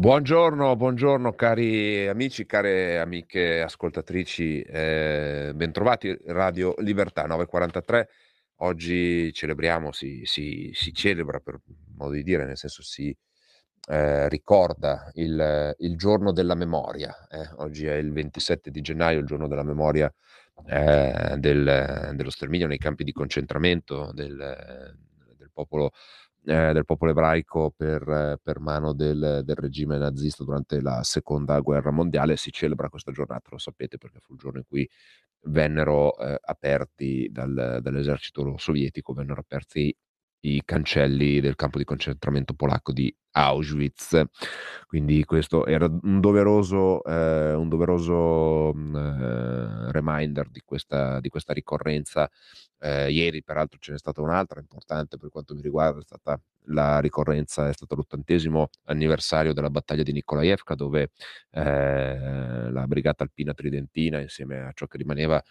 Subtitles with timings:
[0.00, 8.08] Buongiorno, buongiorno cari amici, care amiche ascoltatrici, eh, bentrovati Radio Libertà 943.
[8.60, 11.60] Oggi celebriamo, si, si, si, celebra per
[11.98, 13.14] modo di dire, nel senso si
[13.88, 17.14] eh, ricorda il, il, giorno della memoria.
[17.30, 17.50] Eh.
[17.56, 20.10] Oggi è il 27 di gennaio, il giorno della memoria
[20.64, 24.34] eh, del, dello sterminio nei campi di concentramento del,
[25.36, 25.90] del popolo
[26.44, 31.90] eh, del popolo ebraico per, per mano del, del, regime nazista durante la seconda guerra
[31.90, 32.36] mondiale.
[32.36, 34.88] Si celebra questa giornata, lo sapete, perché fu il giorno in cui
[35.42, 39.94] vennero eh, aperti dal, dall'esercito sovietico, vennero aperti
[40.40, 44.22] i cancelli del campo di concentramento polacco di Auschwitz.
[44.86, 51.52] Quindi questo era un doveroso, eh, un doveroso mm, eh, reminder di questa, di questa
[51.52, 52.28] ricorrenza.
[52.78, 56.98] Eh, ieri, peraltro, ce n'è stata un'altra importante per quanto mi riguarda, è stata la
[57.00, 61.10] ricorrenza, è stato l'ottantesimo anniversario della battaglia di Nikolaevka, dove
[61.50, 65.42] eh, la brigata alpina tridentina, insieme a ciò che rimaneva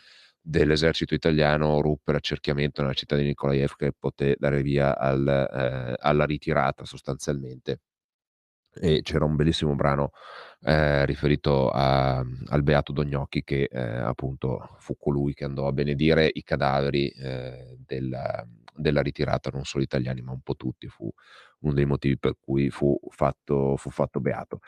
[0.42, 6.26] dell'esercito italiano ruppe l'accerchiamento nella città di Nikolaevka e poté dare via al, eh, alla
[6.26, 7.82] ritirata sostanzialmente.
[8.72, 10.12] E c'era un bellissimo brano
[10.62, 16.30] eh, riferito a, al Beato Dognocchi che eh, appunto fu colui che andò a benedire
[16.32, 21.12] i cadaveri eh, della, della, ritirata, non solo italiani ma un po' tutti, fu
[21.62, 24.60] uno dei motivi per cui fu fatto, fu fatto beato.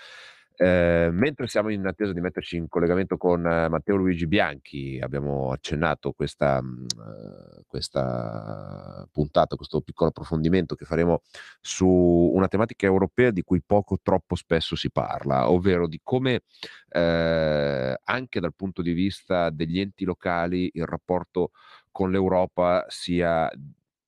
[0.63, 5.51] Eh, mentre siamo in attesa di metterci in collegamento con eh, Matteo Luigi Bianchi, abbiamo
[5.51, 11.21] accennato questa, mh, eh, questa, puntata, questo piccolo approfondimento che faremo
[11.61, 16.41] su una tematica europea di cui poco troppo spesso si parla, ovvero di come
[16.89, 21.53] eh, anche dal punto di vista degli enti locali il rapporto
[21.89, 23.50] con l'Europa sia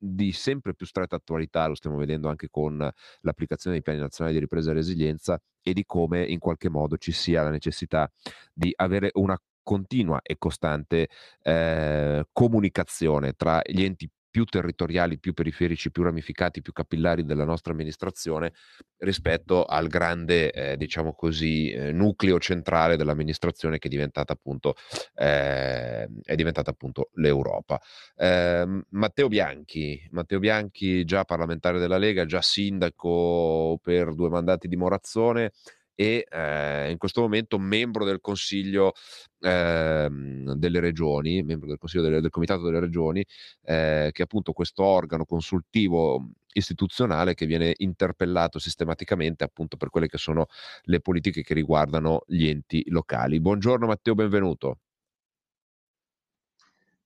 [0.06, 2.78] di sempre più stretta attualità, lo stiamo vedendo anche con
[3.22, 7.14] l'applicazione dei piani nazionali di ripresa e resilienza e di come in qualche modo ci
[7.14, 8.12] sia la necessità
[8.54, 11.08] di avere una continua e costante
[11.42, 17.72] eh, comunicazione tra gli enti più territoriali, più periferici, più ramificati, più capillari della nostra
[17.72, 18.54] amministrazione
[18.98, 24.74] rispetto al grande, eh, diciamo così, eh, nucleo centrale dell'amministrazione che è diventata appunto,
[25.14, 27.80] eh, è diventata appunto l'Europa.
[28.16, 34.76] Ehm, Matteo Bianchi, Matteo Bianchi, già parlamentare della Lega, già sindaco per due mandati di
[34.76, 35.52] Morazzone,
[35.96, 38.94] e eh, in questo momento membro del Consiglio
[39.40, 43.20] eh, delle Regioni, membro del Consiglio delle, del Comitato delle Regioni,
[43.64, 50.08] eh, che è appunto questo organo consultivo istituzionale che viene interpellato sistematicamente appunto per quelle
[50.08, 50.48] che sono
[50.84, 53.40] le politiche che riguardano gli enti locali.
[53.40, 54.78] Buongiorno Matteo, benvenuto.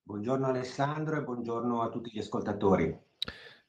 [0.03, 3.06] Buongiorno Alessandro e buongiorno a tutti gli ascoltatori.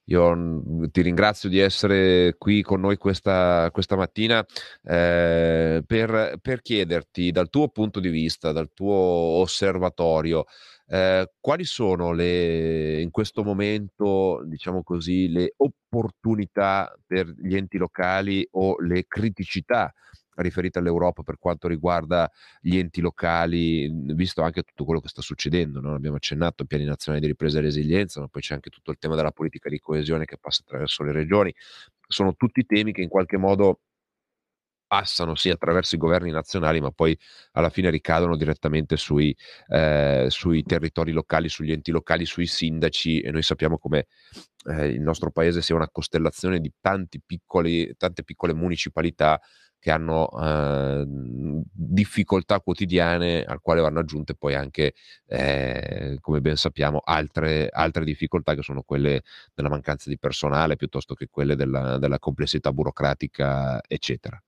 [0.09, 4.45] Io mm, ti ringrazio di essere qui con noi questa, questa mattina
[4.85, 10.47] eh, per, per, chiederti dal tuo punto di vista, dal tuo osservatorio,
[10.87, 18.47] eh, quali sono le, in questo momento, diciamo così, le opportunità per gli enti locali
[18.53, 19.93] o le criticità
[20.43, 25.81] riferita all'Europa per quanto riguarda gli enti locali, visto anche tutto quello che sta succedendo.
[25.81, 25.95] No?
[25.95, 28.99] Abbiamo accennato ai piani nazionali di ripresa e resilienza, ma poi c'è anche tutto il
[28.99, 31.55] tema della politica di coesione che passa attraverso le regioni.
[32.07, 33.81] Sono tutti temi che in qualche modo
[34.89, 37.17] passano sì attraverso i governi nazionali, ma poi
[37.53, 39.37] alla fine ricadono direttamente sui,
[39.69, 44.07] eh, sui territori locali, sugli enti locali, sui sindaci e noi sappiamo come
[44.65, 46.73] eh, il nostro paese sia una costellazione di
[47.25, 49.41] piccoli, tante piccole municipalità
[49.79, 54.95] che hanno eh, difficoltà quotidiane al quale vanno aggiunte poi anche,
[55.27, 59.23] eh, come ben sappiamo, altre, altre, difficoltà che sono quelle
[59.55, 64.41] della mancanza di personale piuttosto che quelle della, della complessità burocratica, eccetera.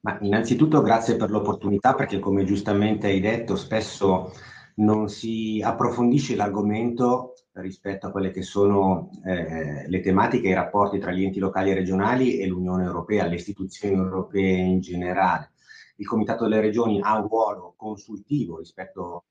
[0.00, 4.32] Ma innanzitutto grazie per l'opportunità perché come giustamente hai detto spesso
[4.76, 10.98] non si approfondisce l'argomento rispetto a quelle che sono eh, le tematiche e i rapporti
[10.98, 15.52] tra gli enti locali e regionali e l'Unione Europea, le istituzioni europee in generale.
[15.96, 19.24] Il Comitato delle Regioni ha un ruolo consultivo rispetto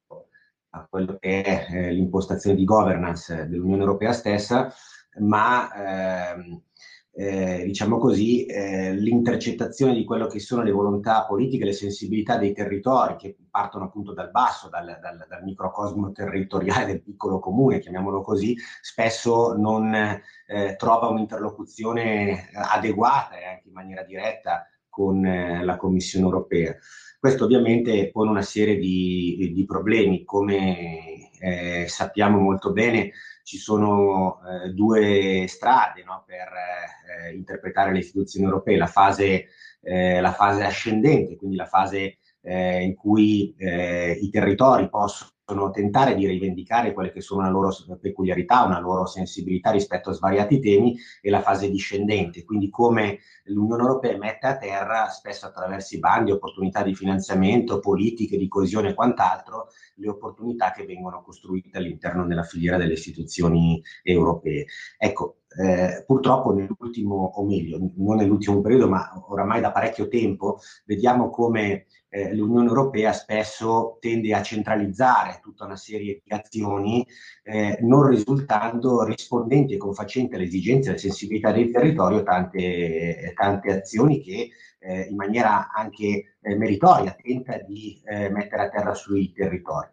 [0.74, 4.72] a quello che è eh, l'impostazione di governance dell'Unione Europea stessa,
[5.20, 6.62] ma ehm,
[7.14, 12.54] eh, diciamo così, eh, l'intercettazione di quello che sono le volontà politiche, le sensibilità dei
[12.54, 18.22] territori che partono appunto dal basso, dal, dal, dal microcosmo territoriale del piccolo comune, chiamiamolo
[18.22, 25.76] così, spesso non eh, trova un'interlocuzione adeguata e anche in maniera diretta con eh, la
[25.76, 26.76] Commissione europea.
[27.20, 33.12] Questo ovviamente pone una serie di, di problemi, come eh, sappiamo molto bene
[33.44, 36.48] ci sono eh, due strade no, per
[37.28, 39.48] eh, interpretare le istituzioni europee, la fase,
[39.82, 45.32] eh, la fase ascendente, quindi la fase eh, in cui eh, i territori possono
[45.72, 50.60] tentare di rivendicare quelle che sono una loro peculiarità, una loro sensibilità rispetto a svariati
[50.60, 56.00] temi, e la fase discendente, quindi come l'Unione Europea mette a terra, spesso attraverso i
[56.00, 62.26] bandi, opportunità di finanziamento, politiche di coesione e quant'altro, le opportunità che vengono costruite all'interno
[62.26, 64.66] della filiera delle istituzioni europee.
[64.98, 71.30] Ecco, eh, purtroppo nell'ultimo, o meglio, non nell'ultimo periodo, ma oramai da parecchio tempo, vediamo
[71.30, 77.06] come eh, l'Unione Europea spesso tende a centralizzare tutta una serie di azioni,
[77.44, 83.72] eh, non risultando rispondenti e confacenti alle esigenze e alle sensibilità del territorio tante, tante
[83.72, 84.50] azioni che
[84.80, 89.88] eh, in maniera anche eh, meritoria tenta di eh, mettere a terra sui territori.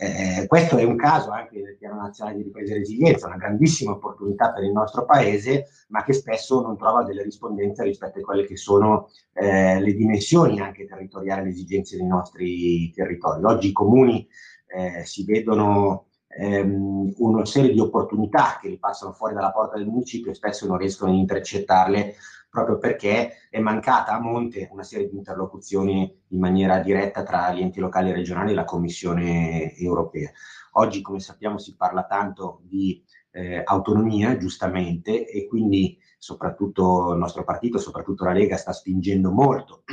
[0.00, 3.90] Eh, questo è un caso anche del Piano Nazionale di Ripresa e Resilienza, una grandissima
[3.90, 8.46] opportunità per il nostro Paese, ma che spesso non trova delle rispondenze rispetto a quelle
[8.46, 13.42] che sono eh, le dimensioni anche territoriali, le esigenze dei nostri territori.
[13.42, 14.24] Oggi i comuni
[14.68, 19.86] eh, si vedono ehm, una serie di opportunità che li passano fuori dalla porta del
[19.86, 22.14] municipio e spesso non riescono a intercettarle
[22.50, 27.60] proprio perché è mancata a monte una serie di interlocuzioni in maniera diretta tra gli
[27.60, 30.30] enti locali e regionali e la Commissione europea.
[30.72, 37.44] Oggi, come sappiamo, si parla tanto di eh, autonomia, giustamente, e quindi soprattutto il nostro
[37.44, 39.84] partito, soprattutto la Lega, sta spingendo molto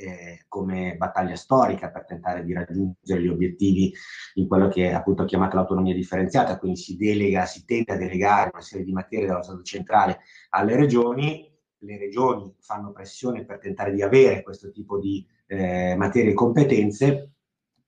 [0.00, 3.92] eh, come battaglia storica per tentare di raggiungere gli obiettivi
[4.34, 8.50] in quello che è appunto chiamato l'autonomia differenziata, quindi si delega, si tenta a delegare
[8.52, 10.20] una serie di materie dallo Stato centrale
[10.50, 11.48] alle regioni.
[11.82, 17.32] Le regioni fanno pressione per tentare di avere questo tipo di eh, materie e competenze,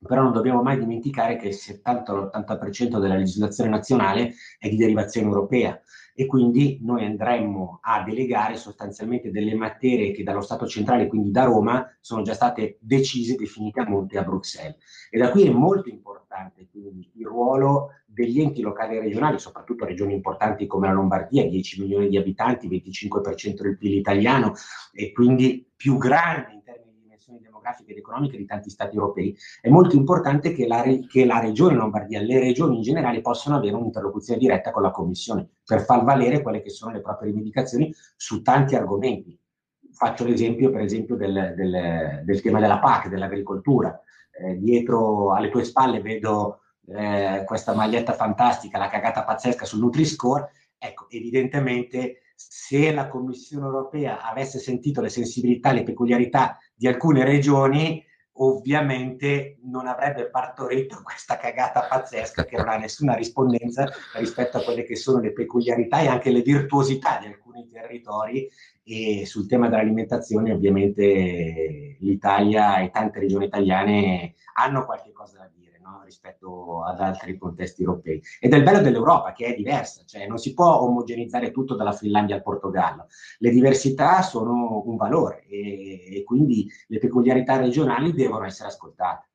[0.06, 5.81] però non dobbiamo mai dimenticare che il 70-80% della legislazione nazionale è di derivazione europea
[6.14, 11.44] e quindi noi andremmo a delegare sostanzialmente delle materie che dallo Stato centrale, quindi da
[11.44, 14.76] Roma, sono già state decise, definite a monte a Bruxelles.
[15.10, 16.22] E da qui è molto importante
[16.70, 21.81] quindi il ruolo degli enti locali e regionali, soprattutto regioni importanti come la Lombardia, 10
[21.81, 24.52] milioni di abitanti, 25% del PIL italiano
[24.93, 26.62] e quindi più grandi
[27.62, 31.76] demografiche ed economiche di tanti stati europei, è molto importante che la, che la regione
[31.76, 36.43] Lombardia, le regioni in generale possano avere un'interlocuzione diretta con la Commissione per far valere
[36.43, 39.38] quelle che sono le proprie rivendicazioni su tanti argomenti.
[39.93, 44.00] Faccio l'esempio, per esempio, del, del, del tema della PAC, dell'agricoltura.
[44.35, 50.50] Eh, dietro alle tue spalle vedo eh, questa maglietta fantastica, la cagata pazzesca sul Nutri-Score,
[50.79, 58.05] ecco, evidentemente se la Commissione europea avesse sentito le sensibilità, le peculiarità di alcune regioni,
[58.35, 64.85] ovviamente non avrebbe partorito questa cagata pazzesca che non ha nessuna rispondenza rispetto a quelle
[64.85, 68.49] che sono le peculiarità e anche le virtuosità di alcuni territori.
[68.85, 75.62] E sul tema dell'alimentazione ovviamente l'Italia e tante regioni italiane hanno qualche cosa da dire
[76.05, 78.23] rispetto ad altri contesti europei.
[78.40, 81.93] Ed è il bello dell'Europa che è diversa, cioè non si può omogenizzare tutto dalla
[81.93, 83.06] Finlandia al Portogallo.
[83.39, 89.29] Le diversità sono un valore e, e quindi le peculiarità regionali devono essere ascoltate.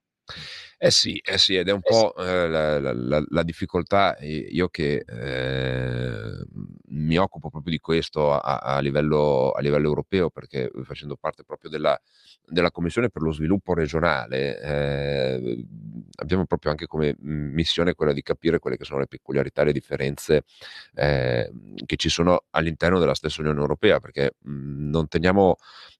[0.79, 4.69] Eh sì, eh sì, ed è un eh po' eh, la, la, la, difficoltà, io
[4.69, 6.45] che eh,
[6.89, 11.71] mi occupo proprio di questo a, a, livello, a, livello, europeo, perché facendo parte proprio
[11.71, 11.99] della,
[12.45, 15.65] della Commissione per lo sviluppo regionale, eh,
[16.17, 19.71] abbiamo proprio anche come missione quella di capire quelle che sono le peculiarità e le
[19.71, 20.43] differenze
[20.93, 21.51] eh,
[21.87, 25.55] che ci sono all'interno della stessa Unione Europea, perché mh, non teniamo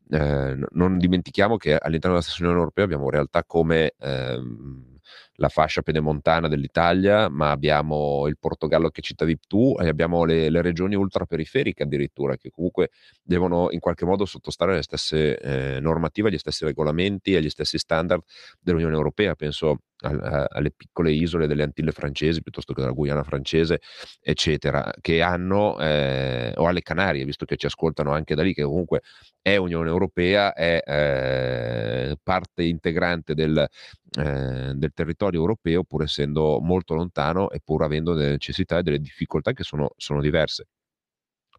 [0.10, 5.00] non dimentichiamo che all'interno della stessa Unione Europea abbiamo realtà come ehm,
[5.38, 10.62] la fascia pedemontana dell'Italia, ma abbiamo il Portogallo che citavi tu e abbiamo le, le
[10.62, 12.90] regioni ultraperiferiche addirittura, che comunque
[13.22, 18.24] devono in qualche modo sottostare alle stesse eh, normative, agli stessi regolamenti, agli stessi standard
[18.60, 19.36] dell'Unione Europea.
[19.36, 23.82] Penso alle piccole isole delle Antille francesi piuttosto che della Guyana francese,
[24.22, 28.64] eccetera, che hanno, eh, o alle Canarie, visto che ci ascoltano anche da lì, che
[28.64, 29.02] comunque
[29.42, 36.94] è Unione Europea, è eh, parte integrante del, eh, del, territorio europeo, pur essendo molto
[36.96, 40.68] lontano e pur avendo delle necessità e delle difficoltà che sono, sono diverse.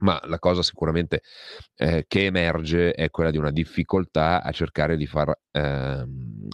[0.00, 1.22] ma la cosa sicuramente
[1.76, 6.04] eh, che emerge è quella di una difficoltà a cercare di far eh,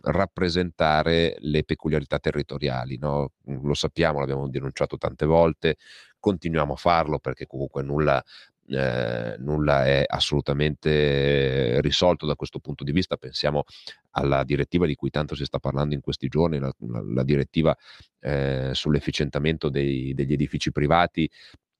[0.02, 2.96] rappresentare le peculiarità territoriali.
[2.98, 3.32] No?
[3.44, 5.76] Lo sappiamo, l'abbiamo denunciato tante volte,
[6.18, 8.22] continuiamo a farlo perché comunque nulla,
[8.68, 13.16] eh, nulla è assolutamente risolto da questo punto di vista.
[13.16, 13.64] Pensiamo
[14.10, 17.76] alla direttiva di cui tanto si sta parlando in questi giorni, la, la, direttiva
[18.20, 21.28] eh, sull'efficientamento dei, degli edifici privati,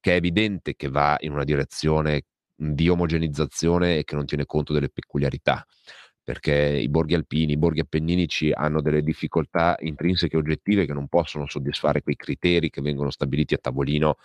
[0.01, 2.25] che è evidente che va in una direzione
[2.57, 5.67] di omogenizzazione e che non tiene conto delle peculiarità
[6.25, 11.07] perché i borghi alpini, i borghi appenninici hanno delle difficoltà intrinseche e oggettive che non
[11.07, 14.17] possono soddisfare quei criteri che vengono stabiliti a tavolino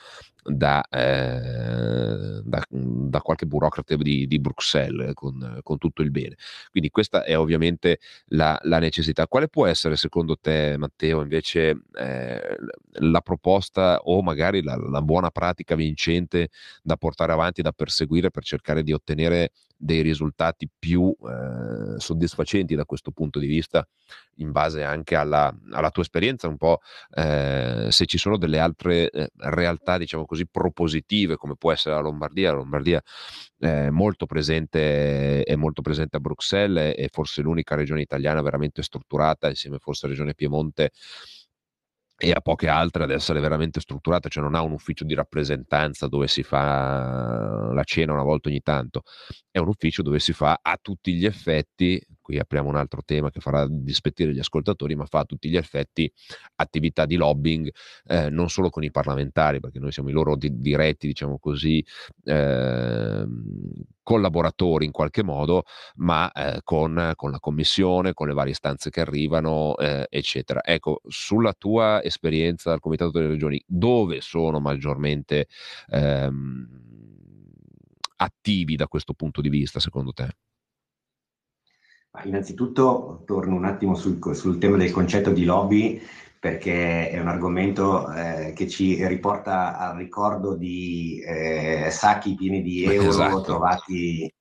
[0.41, 6.35] da, eh, da, da qualche burocrate di, di Bruxelles con, con, tutto il bene.
[6.71, 9.27] Quindi questa è ovviamente la, la, necessità.
[9.27, 12.57] Quale può essere secondo te, Matteo, invece eh,
[12.91, 16.49] la proposta o magari la, la buona pratica vincente
[16.81, 19.51] da portare avanti, da perseguire per cercare di ottenere
[19.81, 23.87] dei risultati più eh, soddisfacenti da questo punto di vista,
[24.35, 26.79] in base anche alla, alla tua esperienza, un po'
[27.13, 32.01] eh, se ci sono delle altre eh, realtà, diciamo così, propositive, come può essere la
[32.01, 32.51] Lombardia.
[32.51, 33.01] La Lombardia
[33.57, 39.49] è molto presente, è molto presente a Bruxelles, è forse l'unica regione italiana veramente strutturata,
[39.49, 40.91] insieme forse alla regione Piemonte
[42.21, 46.07] e a poche altre ad essere veramente strutturate, cioè non ha un ufficio di rappresentanza
[46.07, 49.03] dove si fa la cena una volta ogni tanto,
[49.49, 53.31] è un ufficio dove si fa a tutti gli effetti qui apriamo un altro tema
[53.31, 56.11] che farà dispettire gli ascoltatori, ma fa a tutti gli effetti
[56.57, 57.73] attività di lobbying
[58.05, 61.83] eh, non solo con i parlamentari, perché noi siamo i loro di- diretti, diciamo così,
[62.25, 63.25] eh,
[64.03, 65.63] collaboratori in qualche modo,
[65.95, 70.63] ma eh, con, con, la commissione, con le varie istanze che arrivano, eh, eccetera.
[70.63, 75.47] Ecco, sulla tua esperienza al Comitato delle Regioni, dove sono maggiormente
[75.87, 76.67] ehm,
[78.17, 80.27] attivi da questo punto di vista, secondo te?
[82.23, 86.01] Innanzitutto torno un attimo sul, sul, tema del concetto di lobby
[86.39, 92.83] perché è un argomento eh, che ci riporta al ricordo di eh, sacchi pieni di
[92.83, 93.41] euro esatto.
[93.41, 94.33] trovati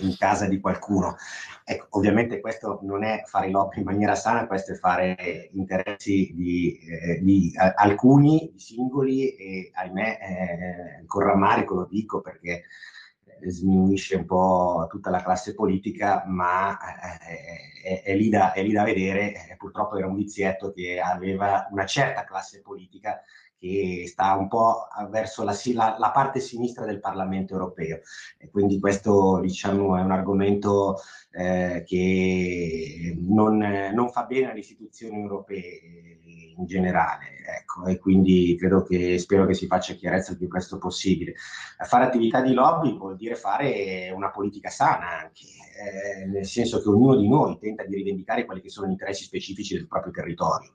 [0.00, 1.16] in casa di qualcuno.
[1.62, 6.78] Ecco, ovviamente questo non è fare lobby in maniera sana, questo è fare interessi di,
[6.78, 10.18] eh, di alcuni, di singoli e ahimè
[11.02, 12.62] eh, con rammarico lo dico perché
[13.46, 16.76] sminuisce un po' tutta la classe politica, ma
[17.20, 19.50] eh, è, è, lì da, è, lì da, vedere.
[19.50, 23.20] Eh, purtroppo era un vizietto che aveva una certa classe politica
[23.58, 28.00] che sta un po' verso la, la, la parte sinistra del Parlamento europeo.
[28.38, 30.96] E quindi questo diciamo, è un argomento
[31.30, 36.18] eh, che non, non fa bene alle istituzioni europee
[36.56, 37.38] in generale.
[37.60, 41.34] Ecco, e quindi credo che spero che si faccia chiarezza il più presto possibile.
[41.84, 46.88] Fare attività di lobby vuol dire fare una politica sana anche, eh, nel senso che
[46.88, 50.74] ognuno di noi tenta di rivendicare quelli che sono gli interessi specifici del proprio territorio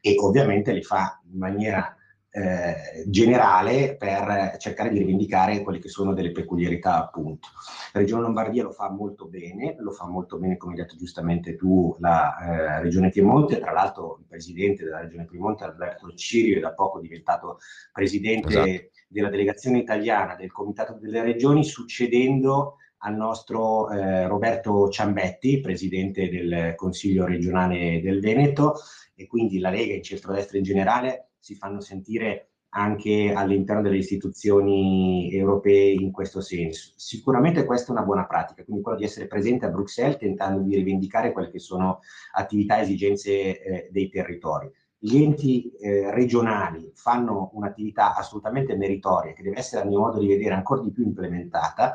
[0.00, 1.96] e ovviamente li fa in maniera
[2.34, 7.48] eh, generale per cercare di rivendicare quelle che sono delle peculiarità appunto.
[7.92, 11.56] La Regione Lombardia lo fa molto bene, lo fa molto bene come hai detto giustamente
[11.56, 16.60] tu la eh, Regione Piemonte, tra l'altro il presidente della Regione Piemonte Alberto Cirio è
[16.60, 17.58] da poco diventato
[17.92, 18.90] presidente esatto.
[19.08, 26.74] della delegazione italiana del Comitato delle Regioni succedendo al nostro eh, Roberto Ciambetti, presidente del
[26.76, 28.76] Consiglio regionale del Veneto
[29.14, 35.30] e quindi la Lega in centrodestra in generale si fanno sentire anche all'interno delle istituzioni
[35.32, 36.92] europee in questo senso.
[36.96, 40.76] Sicuramente questa è una buona pratica, quindi quello di essere presente a Bruxelles tentando di
[40.76, 41.98] rivendicare quelle che sono
[42.34, 44.70] attività e esigenze eh, dei territori.
[44.96, 50.28] Gli enti eh, regionali fanno un'attività assolutamente meritoria che deve essere a mio modo di
[50.28, 51.92] vedere ancora di più implementata.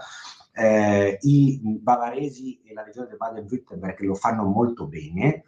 [0.52, 5.46] Eh, I bavaresi e la regione del Baden-Württemberg lo fanno molto bene,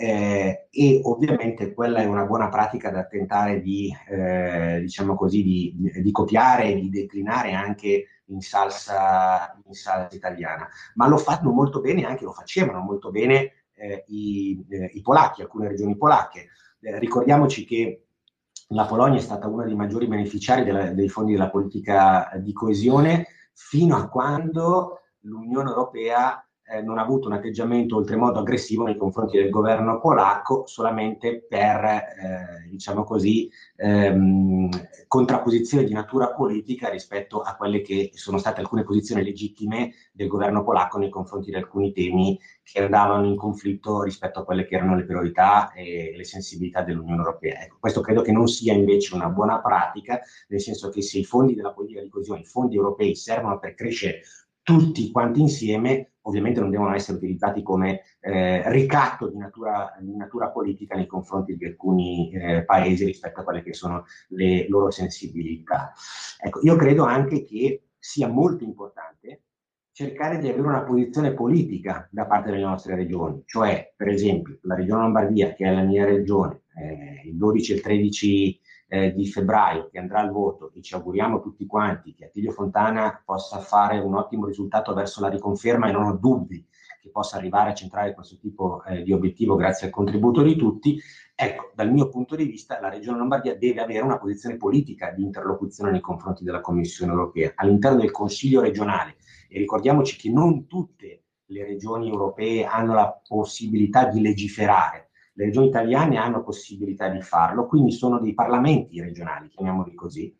[0.00, 5.74] eh, e ovviamente quella è una buona pratica da tentare di, eh, diciamo così, di,
[6.00, 10.68] di copiare e di declinare anche in salsa, in salsa, italiana.
[10.94, 15.42] Ma lo fanno molto bene, anche lo facevano molto bene eh, i, eh, i, polacchi,
[15.42, 16.50] alcune regioni polacche.
[16.80, 18.04] Eh, ricordiamoci che
[18.68, 23.26] la Polonia è stata una dei maggiori beneficiari della, dei fondi della politica di coesione
[23.52, 26.40] fino a quando l'Unione Europea
[26.70, 31.84] eh, non ha avuto un atteggiamento oltremodo aggressivo nei confronti del governo polacco solamente per,
[31.84, 34.68] eh, diciamo così, ehm,
[35.06, 40.62] contrapposizione di natura politica rispetto a quelle che sono state alcune posizioni legittime del governo
[40.62, 44.96] polacco nei confronti di alcuni temi che andavano in conflitto rispetto a quelle che erano
[44.96, 47.62] le priorità e le sensibilità dell'Unione Europea.
[47.62, 51.24] Ecco, questo credo che non sia invece una buona pratica, nel senso che se i
[51.24, 54.20] fondi della politica di coesione, i fondi europei servono per crescere
[54.68, 60.50] tutti quanti insieme, ovviamente non devono essere utilizzati come eh, ricatto di natura, di natura,
[60.50, 65.94] politica nei confronti di alcuni eh, paesi rispetto a quelle che sono le loro sensibilità.
[66.38, 69.44] Ecco, io credo anche che sia molto importante
[69.90, 74.74] cercare di avere una posizione politica da parte delle nostre regioni, cioè per esempio la
[74.74, 79.26] regione Lombardia, che è la mia regione, eh, il 12 e il 13 eh, di
[79.26, 83.98] febbraio che andrà al voto e ci auguriamo tutti quanti che Attilio Fontana possa fare
[83.98, 86.66] un ottimo risultato verso la riconferma e non ho dubbi
[87.00, 91.00] che possa arrivare a centrare questo tipo eh, di obiettivo grazie al contributo di tutti,
[91.34, 95.22] ecco, dal mio punto di vista la Regione Lombardia deve avere una posizione politica di
[95.22, 99.16] interlocuzione nei confronti della Commissione europea all'interno del Consiglio regionale.
[99.48, 105.07] E ricordiamoci che non tutte le regioni europee hanno la possibilità di legiferare
[105.38, 110.34] le regioni italiane hanno possibilità di farlo, quindi sono dei parlamenti regionali, chiamiamoli così,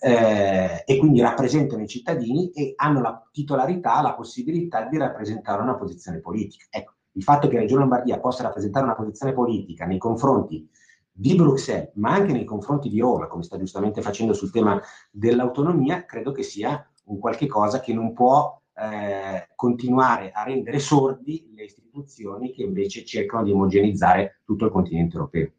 [0.00, 5.76] eh, e quindi rappresentano i cittadini e hanno la titolarità, la possibilità di rappresentare una
[5.76, 6.64] posizione politica.
[6.70, 10.66] Ecco, il fatto che la Regione Lombardia possa rappresentare una posizione politica nei confronti
[11.12, 14.80] di Bruxelles, ma anche nei confronti di Roma, come sta giustamente facendo sul tema
[15.10, 21.50] dell'autonomia, credo che sia un qualche cosa che non può eh, continuare a rendere sordi
[21.54, 25.50] le istituzioni che invece cercano di omogenizzare tutto il continente europeo.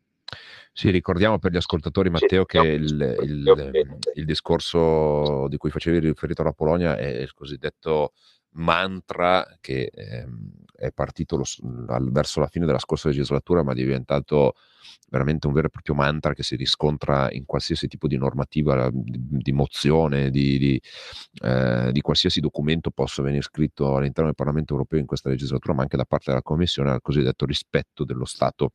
[0.73, 6.41] Sì, ricordiamo per gli ascoltatori, Matteo, che il, il, il discorso di cui facevi riferito
[6.41, 8.13] alla Polonia è il cosiddetto
[8.53, 11.43] mantra che ehm, è partito lo,
[11.87, 14.55] al, verso la fine della scorsa legislatura, ma è diventato
[15.09, 19.19] veramente un vero e proprio mantra che si riscontra in qualsiasi tipo di normativa, di,
[19.19, 20.81] di mozione, di, di,
[21.43, 25.81] eh, di, qualsiasi documento possa venire scritto all'interno del Parlamento europeo in questa legislatura, ma
[25.83, 28.73] anche da parte della Commissione, al cosiddetto rispetto dello Stato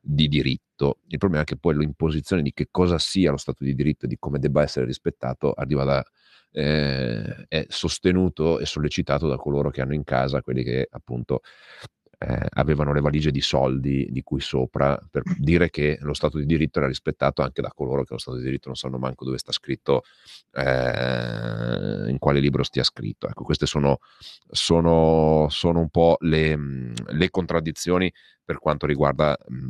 [0.00, 0.98] di diritto.
[1.08, 4.08] Il problema è che poi l'imposizione di che cosa sia lo Stato di diritto e
[4.08, 6.04] di come debba essere rispettato arriva da
[6.52, 11.40] eh, è sostenuto e sollecitato da coloro che hanno in casa quelli che appunto
[12.18, 16.46] eh, avevano le valigie di soldi di cui sopra per dire che lo Stato di
[16.46, 19.38] diritto era rispettato anche da coloro che lo Stato di diritto non sanno manco dove
[19.38, 20.02] sta scritto,
[20.52, 23.28] eh, in quale libro stia scritto.
[23.28, 23.98] Ecco, queste sono,
[24.50, 26.58] sono, sono un po' le,
[27.06, 28.12] le, contraddizioni
[28.44, 29.68] per quanto riguarda mh,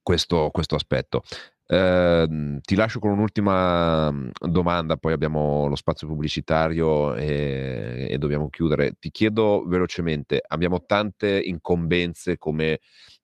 [0.00, 1.22] questo, questo aspetto.
[1.70, 8.48] Eh, ti lascio con un'ultima mm, domanda, poi abbiamo lo spazio pubblicitario e, e dobbiamo
[8.48, 8.94] chiudere.
[8.98, 12.78] Ti chiedo velocemente, abbiamo tante incombenze come,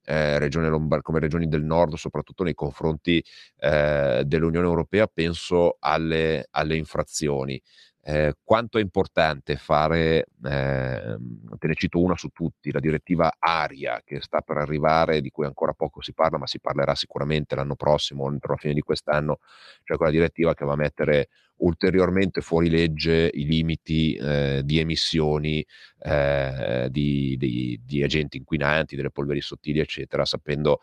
[0.04, 3.24] eh, regione Lombard- come regioni del nord, soprattutto nei confronti
[3.60, 7.60] eh, dell'Unione Europea, penso alle, alle infrazioni
[8.06, 11.16] eh, quanto è importante fare, eh,
[11.58, 15.46] te ne cito una su tutti, la direttiva ARIA che sta per arrivare, di cui
[15.46, 19.38] ancora poco si parla, ma si parlerà sicuramente l'anno prossimo, entro la fine di quest'anno,
[19.84, 21.28] cioè quella direttiva che va a mettere
[21.64, 25.64] ulteriormente fuori legge i limiti eh, di emissioni
[25.98, 30.80] eh, di, di, di, agenti inquinanti, delle polveri sottili, eccetera, sapendo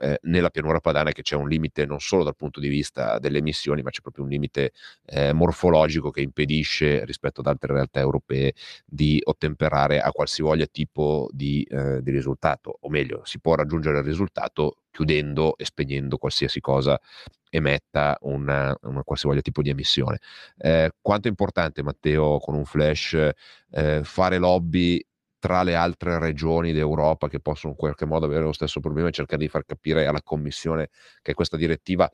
[0.00, 3.38] eh, nella pianura padana che c'è un limite non solo dal punto di vista delle
[3.38, 4.72] emissioni, ma c'è proprio un limite
[5.06, 8.54] eh, morfologico che impedisce rispetto ad altre realtà europee
[8.86, 14.04] di ottemperare a qualsivoglia tipo di, eh, di risultato, o meglio, si può raggiungere il
[14.04, 17.00] risultato chiudendo e spegnendo qualsiasi cosa
[17.50, 20.18] emetta una, una qualsivoglia tipo di emissione.
[20.56, 23.30] Eh, quanto è importante, Matteo, con un flash,
[23.70, 25.04] eh, fare lobby
[25.38, 29.12] tra le altre regioni d'Europa che possono in qualche modo avere lo stesso problema e
[29.12, 32.08] cercare di far capire alla Commissione che questa direttiva,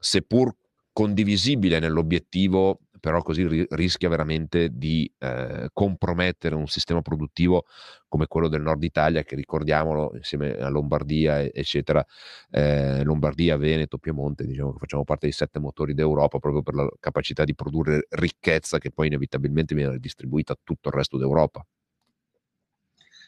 [0.00, 0.52] seppur
[0.92, 7.64] condivisibile nell'obiettivo, però così ri- rischia veramente di eh, compromettere un sistema produttivo
[8.06, 12.04] come quello del nord Italia, che ricordiamolo insieme a Lombardia, eccetera,
[12.50, 16.88] eh, Lombardia, Veneto, Piemonte, diciamo che facciamo parte dei sette motori d'Europa proprio per la
[17.00, 21.66] capacità di produrre ricchezza che poi inevitabilmente viene distribuita a tutto il resto d'Europa.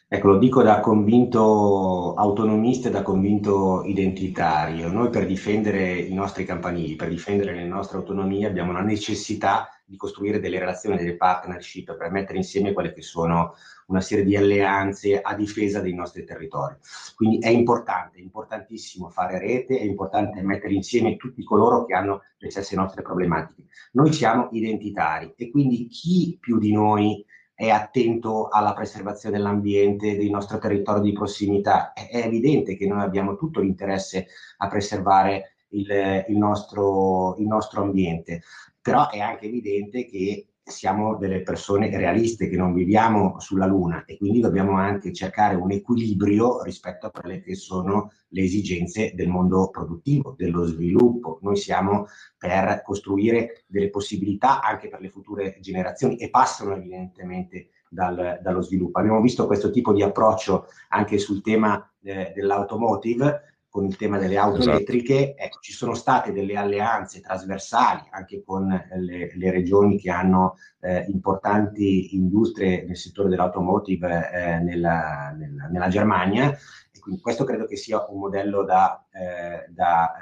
[0.07, 4.91] Ecco, lo dico da convinto autonomista e da convinto identitario.
[4.91, 9.97] Noi per difendere i nostri campanili, per difendere le nostre autonomie abbiamo la necessità di
[9.97, 13.55] costruire delle relazioni, delle partnership per mettere insieme quelle che sono
[13.87, 16.75] una serie di alleanze a difesa dei nostri territori.
[17.15, 22.21] Quindi è importante, è importantissimo fare rete, è importante mettere insieme tutti coloro che hanno
[22.37, 23.65] le stesse nostre problematiche.
[23.93, 30.29] Noi siamo identitari e quindi chi più di noi è attento alla preservazione dell'ambiente, del
[30.29, 31.93] nostro territorio di prossimità.
[31.93, 38.43] È, evidente che noi abbiamo tutto l'interesse a preservare il, il, nostro, il nostro ambiente,
[38.81, 44.17] però è anche evidente che siamo delle persone realiste che non viviamo sulla Luna e
[44.17, 49.69] quindi dobbiamo anche cercare un equilibrio rispetto a quelle che sono le esigenze del mondo
[49.69, 51.37] produttivo, dello sviluppo.
[51.43, 58.39] Noi siamo per costruire delle possibilità anche per le future generazioni e passano evidentemente dal,
[58.41, 58.97] dallo sviluppo.
[58.97, 64.37] Abbiamo visto questo tipo di approccio anche sul tema eh, dell'automotive con il tema delle
[64.37, 64.77] auto esatto.
[64.77, 70.55] elettriche, ecco, ci sono state delle alleanze trasversali anche con le, le regioni che hanno
[70.79, 76.51] eh, importanti industrie nel settore dell'automotive eh, nella, nella, nella, Germania
[76.89, 80.13] e quindi questo credo che sia un modello da, eh, da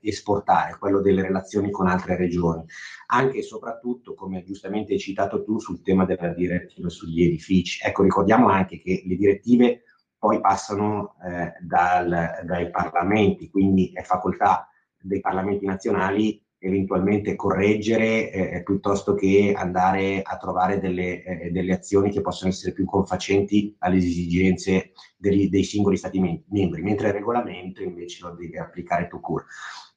[0.00, 2.64] eh, esportare, quello delle relazioni con altre regioni,
[3.08, 7.86] anche e soprattutto, come giustamente hai citato tu, sul tema della direttiva sugli edifici.
[7.86, 9.82] Ecco, ricordiamo anche che le direttive
[10.18, 14.68] poi passano eh, dal, dai parlamenti, quindi è facoltà
[15.00, 22.10] dei parlamenti nazionali eventualmente correggere eh, piuttosto che andare a trovare delle, eh, delle, azioni
[22.10, 27.82] che possono essere più confacenti alle esigenze degli, dei singoli stati membri, mentre il regolamento
[27.82, 29.44] invece lo deve applicare tu cur.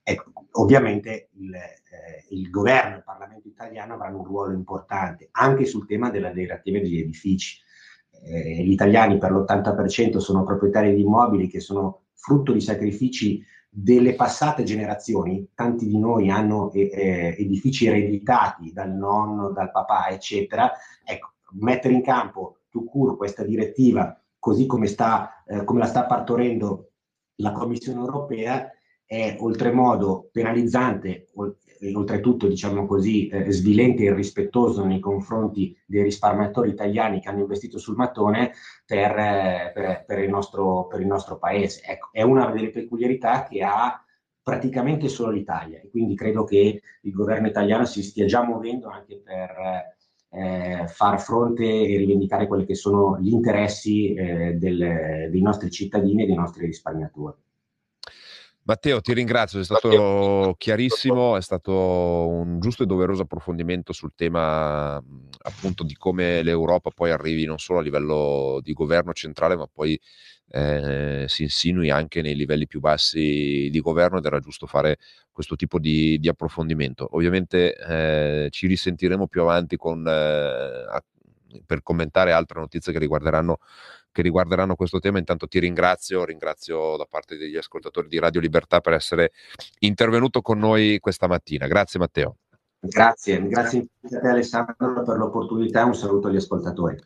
[0.04, 5.66] Ecco, ovviamente il, eh, il governo e il Parlamento italiano avranno un ruolo importante anche
[5.66, 7.60] sul tema della direttiva degli edifici
[8.24, 14.16] eh, gli italiani per l'80% sono proprietari di immobili che sono frutto di sacrifici delle
[14.16, 20.72] passate generazioni, tanti di noi hanno eh, eh edifici ereditati dal nonno, dal papà, eccetera.
[21.04, 26.90] Ecco, mettere in campo Tucur questa direttiva così come, sta, eh, come la sta partorendo
[27.36, 28.70] la Commissione europea
[29.12, 31.28] è oltremodo penalizzante
[31.82, 37.42] e oltretutto, diciamo così, eh, svilente e irrispettoso nei confronti dei risparmiatori italiani che hanno
[37.42, 38.54] investito sul mattone
[38.86, 41.82] per, eh, per, per, il, nostro, per il nostro paese.
[41.84, 44.02] Ecco, è una delle peculiarità che ha
[44.42, 49.22] praticamente solo l'Italia e quindi credo che il governo italiano si stia già muovendo anche
[49.22, 49.94] per
[50.30, 56.24] eh, far fronte e rivendicare quelli che sono gli interessi eh, del, dei nostri cittadini
[56.24, 57.36] e dei nostri risparmiatori.
[58.64, 60.56] Matteo, ti ringrazio, è stato Matteo.
[60.58, 64.96] chiarissimo, è stato un giusto e doveroso approfondimento sul tema
[65.44, 70.00] appunto di come l'Europa poi arrivi non solo a livello di governo centrale, ma poi
[70.52, 74.98] eh, si insinui anche nei livelli più bassi di governo ed era giusto fare
[75.32, 77.08] questo tipo di, di approfondimento.
[77.12, 81.02] Ovviamente eh, ci risentiremo più avanti con, eh,
[81.66, 83.58] per commentare altre notizie che riguarderanno
[84.12, 85.18] che riguarderanno questo tema.
[85.18, 89.32] Intanto ti ringrazio, ringrazio da parte degli ascoltatori di Radio Libertà per essere
[89.80, 91.68] intervenuto con noi questa mattina.
[91.68, 92.38] Grazie Matteo.
[92.84, 96.98] Grazie, grazie a te Alessandro per l'opportunità, un saluto agli ascoltatori.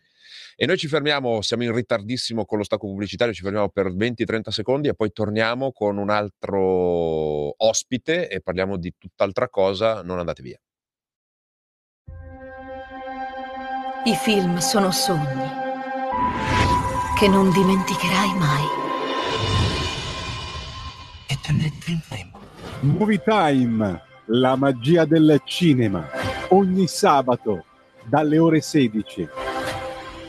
[0.57, 4.49] E noi ci fermiamo, siamo in ritardissimo con lo stacco pubblicitario, ci fermiamo per 20-30
[4.49, 10.41] secondi e poi torniamo con un altro ospite e parliamo di tutt'altra cosa, non andate
[10.41, 10.57] via.
[14.05, 15.64] I film sono sogni
[17.17, 18.84] che non dimenticherai mai.
[22.82, 26.10] Movie Time, la magia del cinema,
[26.49, 27.65] ogni sabato
[28.04, 29.30] dalle ore 16.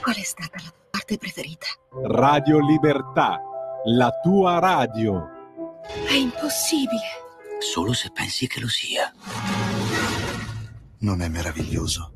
[0.00, 1.66] Qual è stata la parte preferita?
[2.08, 3.40] Radio Libertà,
[3.86, 5.28] la tua radio.
[6.08, 7.24] È impossibile.
[7.58, 9.12] Solo se pensi che lo sia.
[11.00, 12.15] Non è meraviglioso?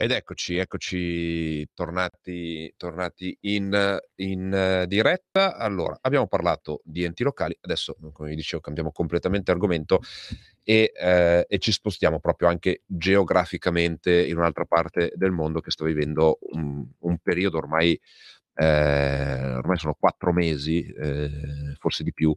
[0.00, 5.56] Ed eccoci, eccoci tornati, tornati in, in, diretta.
[5.56, 9.98] Allora, abbiamo parlato di enti locali, adesso, come vi dicevo, cambiamo completamente argomento
[10.62, 15.84] e, eh, e, ci spostiamo proprio anche geograficamente in un'altra parte del mondo che sta
[15.84, 18.00] vivendo un, un periodo ormai,
[18.54, 22.32] eh, ormai sono quattro mesi, eh, forse di più,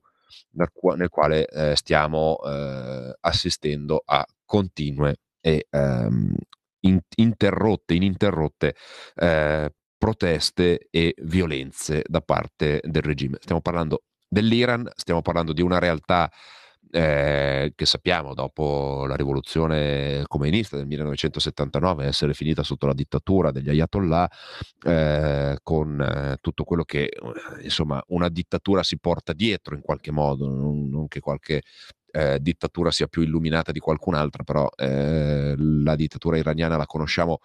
[0.53, 6.35] nel, nel quale eh, stiamo eh, assistendo a continue e ehm,
[6.81, 8.75] in, interrotte, ininterrotte
[9.15, 13.37] eh, proteste e violenze da parte del regime.
[13.39, 16.31] Stiamo parlando dell'Iran, stiamo parlando di una realtà
[16.93, 23.69] eh, che sappiamo dopo la rivoluzione comunista del 1979 essere finita sotto la dittatura degli
[23.69, 24.29] ayatollah,
[24.85, 27.09] eh, con eh, tutto quello che
[27.61, 31.61] insomma una dittatura si porta dietro in qualche modo, non, non che qualche
[32.11, 37.39] eh, dittatura sia più illuminata di qualcun'altra, però eh, la dittatura iraniana la conosciamo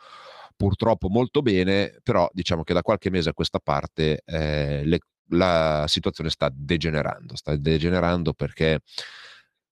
[0.57, 4.99] purtroppo molto bene, però diciamo che da qualche mese a questa parte eh, le,
[5.31, 8.81] la situazione sta degenerando, sta degenerando perché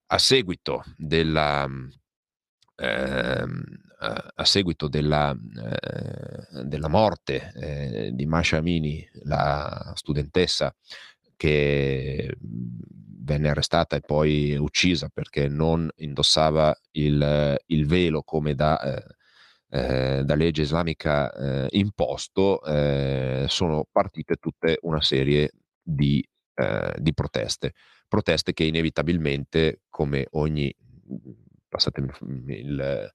[0.06, 1.66] a seguito della
[2.76, 3.62] ehm,
[4.34, 10.74] a seguito della, eh, della morte eh, di Masha Amini, la studentessa
[11.36, 12.36] che
[13.24, 19.04] venne arrestata e poi uccisa perché non indossava il, il velo come da, eh,
[19.70, 25.50] eh da legge islamica eh, imposto, eh, sono partite tutte una serie
[25.82, 26.26] di,
[26.98, 27.72] di proteste.
[28.06, 30.72] Proteste che inevitabilmente, come ogni,
[31.68, 32.10] passatemi
[32.46, 33.12] il,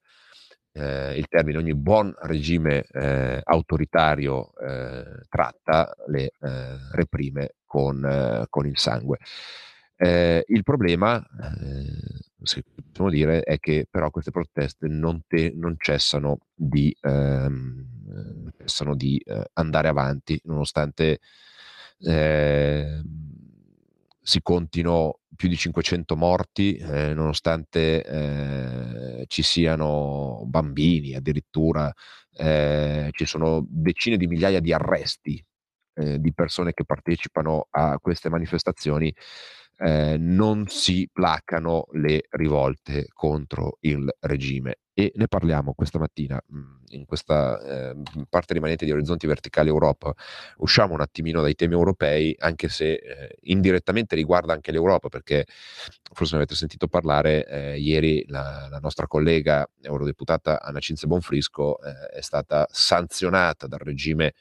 [0.74, 8.46] eh, il termine, ogni buon regime eh, autoritario eh, tratta, le eh, reprime con, eh,
[8.50, 9.18] con, il sangue.
[10.02, 11.22] Eh, il problema,
[12.42, 18.96] se possiamo dire, è che però queste proteste non, te, non cessano di, ehm, cessano
[18.96, 19.22] di
[19.54, 21.20] andare avanti, nonostante
[22.00, 23.04] ehm,
[24.22, 31.92] si contino più di 500 morti, eh, nonostante eh, ci siano bambini, addirittura
[32.36, 35.44] eh, ci sono decine di migliaia di arresti
[35.96, 39.14] eh, di persone che partecipano a queste manifestazioni
[39.80, 44.80] eh, non si placano le rivolte contro il regime.
[44.94, 47.96] E ne parliamo questa mattina mhmm, in questa eh,
[48.28, 50.14] parte rimanente di Orizzonti Verticali Europa.
[50.58, 55.46] Usciamo un attimino dai temi europei, anche se eh, indirettamente riguarda anche l'Europa, perché
[56.12, 61.82] forse ne avete sentito parlare, eh, ieri la, la, nostra collega eurodeputata Anna Cinze Bonfrisco
[61.82, 64.34] eh, è stata sanzionata dal regime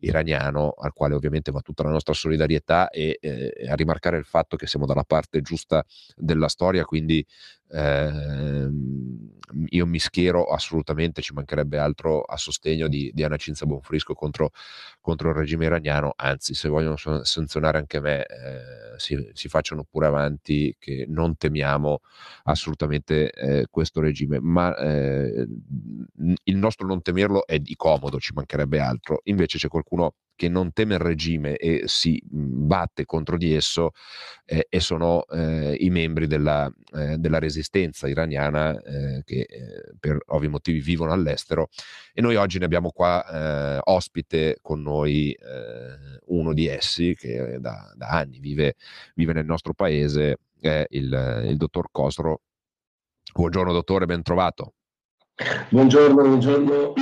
[0.00, 4.56] iraniano, al quale ovviamente va tutta la nostra solidarietà e eh, a rimarcare il fatto
[4.56, 5.84] che siamo dalla parte giusta
[6.16, 7.24] della storia, quindi
[9.68, 14.50] io mi schiero assolutamente, ci mancherebbe altro a sostegno di, di Anna Cinza Bonfrisco contro,
[15.00, 20.06] contro, il regime iraniano, anzi se vogliono sanzionare anche me eh, si, si, facciano pure
[20.06, 22.00] avanti che non temiamo
[22.44, 25.46] assolutamente eh, questo regime, ma eh,
[26.44, 30.72] il nostro non temerlo è di comodo, ci mancherebbe altro, invece c'è qualcuno che non
[30.72, 33.90] teme il regime e si mhmm, batte contro di esso
[34.46, 40.18] eh, e sono eh, i membri della, eh, della resistenza iraniana eh, che eh, per
[40.28, 41.68] ovvi motivi vivono all'estero
[42.14, 43.22] e noi oggi ne abbiamo qua
[43.76, 45.36] eh, ospite con noi
[46.26, 48.76] uno di essi che da, da anni vive,
[49.14, 52.40] vive, nel nostro paese, è il, il dottor Cosro.
[53.32, 54.74] Buongiorno dottore, ben trovato.
[55.68, 56.92] Buongiorno, buongiorno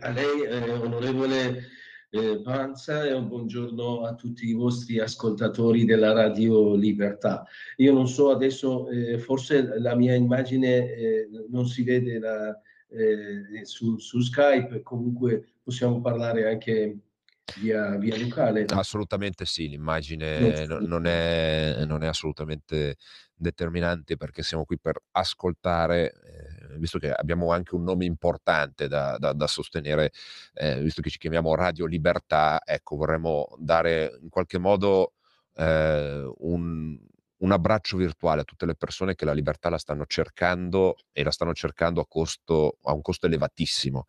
[0.00, 0.46] a lei,
[0.80, 1.75] onorevole
[2.10, 7.44] eh, Panza e un buongiorno a tutti i vostri ascoltatori della Radio Libertà.
[7.76, 13.64] Io non so adesso, eh, forse la mia immagine eh, non si vede la, eh,
[13.64, 16.96] su, su, Skype, comunque possiamo parlare anche
[17.60, 18.64] via, via locale.
[18.68, 22.96] Assolutamente sì, l'immagine non, non, è, non è assolutamente
[23.34, 26.45] determinante perché siamo qui per ascoltare eh,
[26.78, 30.12] visto che abbiamo anche un nome importante da, da, da sostenere,
[30.54, 35.12] eh, visto che ci chiamiamo Radio Libertà, ecco, vorremmo dare in qualche modo
[35.54, 36.98] eh, un,
[37.38, 41.30] un abbraccio virtuale a tutte le persone che la libertà la stanno cercando e la
[41.30, 44.06] stanno cercando a, costo, a un costo elevatissimo.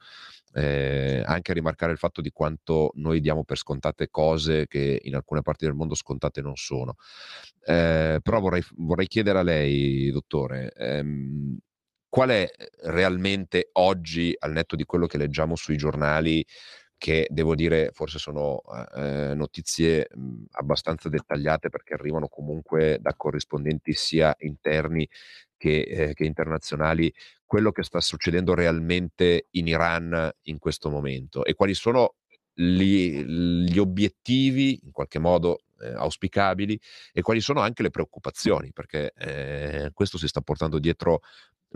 [0.53, 5.13] Eh, anche a rimarcare il fatto di quanto noi diamo per scontate cose che in
[5.13, 6.95] alcune parti del mondo scontate non sono.
[7.63, 11.57] Eh, però vorrei, vorrei, chiedere a lei, dottore, ehm,
[12.09, 16.45] qual è eh, realmente oggi, al netto di quello che leggiamo sui giornali,
[16.97, 18.61] che devo dire forse sono
[18.95, 25.07] eh, notizie mh, abbastanza dettagliate perché arrivano comunque da corrispondenti sia interni
[25.57, 27.13] che, eh, che, internazionali,
[27.45, 31.43] quello che sta succedendo realmente in Iran in questo momento?
[31.45, 32.15] E quali sono
[32.53, 36.79] gli, gli obiettivi in qualche modo eh, auspicabili?
[37.11, 41.21] E quali sono anche le preoccupazioni, perché eh, questo si sta portando dietro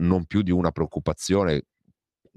[0.02, 1.66] non più di una preoccupazione,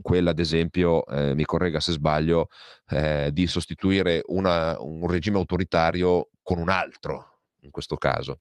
[0.01, 2.49] quella ad esempio, eh, mi corregga se sbaglio,
[2.89, 8.41] eh, di sostituire una, un regime autoritario con un altro, in questo caso.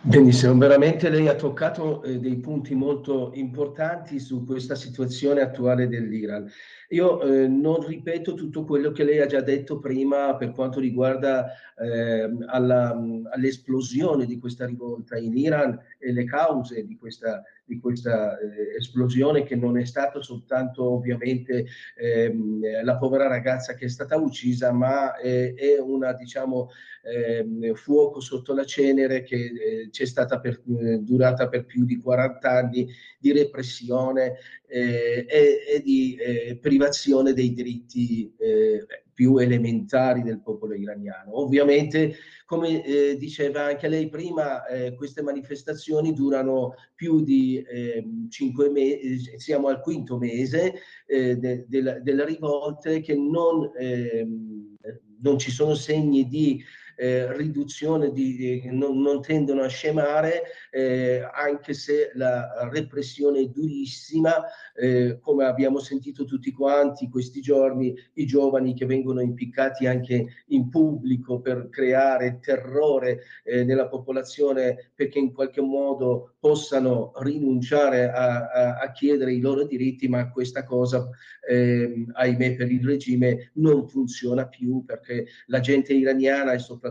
[0.00, 6.48] Benissimo, veramente lei ha toccato eh, dei punti molto importanti su questa situazione attuale dell'Iran.
[6.90, 11.46] Io eh, non ripeto tutto quello che lei ha già detto prima per quanto riguarda
[11.76, 12.96] eh, alla,
[13.30, 19.44] all'esplosione di questa rivolta in Iran e le cause di questa, di questa eh, esplosione
[19.44, 25.16] che non è stata soltanto ovviamente ehm, la povera ragazza che è stata uccisa, ma
[25.16, 26.68] è, è una diciamo
[27.02, 31.98] ehm, fuoco sotto la cenere che eh, c'è stata per, eh, durata per più di
[31.98, 34.34] 40 anni di repressione
[34.66, 41.40] eh, e, e, di eh, privazione dei diritti eh, più elementari del popolo iraniano.
[41.40, 42.14] Ovviamente,
[42.46, 49.38] come eh, diceva anche lei prima, eh, queste manifestazioni durano più di eh, cinque mesi,
[49.38, 50.74] siamo al quinto mese
[51.06, 54.76] eh, de, de, della rivolta che non, ehm,
[55.20, 56.62] non ci sono segni di
[57.02, 64.36] eh, riduzione di, non, non, tendono a scemare, eh, anche se la repressione è durissima,
[64.72, 70.68] eh, come abbiamo sentito tutti quanti questi giorni, i giovani che vengono impiccati anche in
[70.68, 78.78] pubblico per creare terrore eh, nella popolazione perché in qualche modo possano rinunciare a, a,
[78.78, 81.08] a chiedere i loro diritti, ma questa cosa,
[81.48, 86.90] eh, ahimè, per il regime non funziona più perché la gente iraniana e soprattutto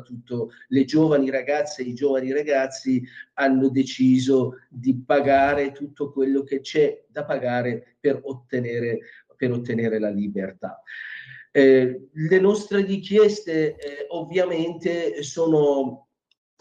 [0.68, 7.04] le giovani ragazze e i giovani ragazzi hanno deciso di pagare tutto quello che c'è
[7.08, 9.00] da pagare per ottenere,
[9.36, 10.82] per ottenere la libertà.
[11.54, 16.11] Eh, le nostre richieste eh, ovviamente sono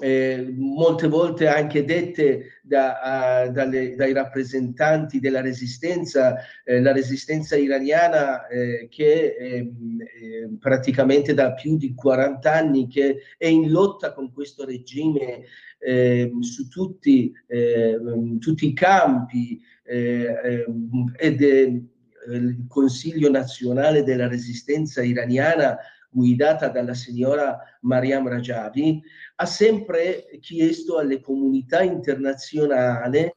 [0.00, 7.56] eh, molte volte anche dette da, uh, dalle, dai rappresentanti della resistenza, eh, la resistenza
[7.56, 14.12] iraniana eh, che ehm, eh, praticamente da più di 40 anni che è in lotta
[14.12, 15.44] con questo regime
[15.78, 25.78] ehm, su tutti, ehm, tutti, i campi ehm, ed il Consiglio nazionale della resistenza iraniana
[26.10, 29.00] guidata dalla signora Mariam Rajavi,
[29.40, 33.32] ha sempre chiesto alle comunità internazionali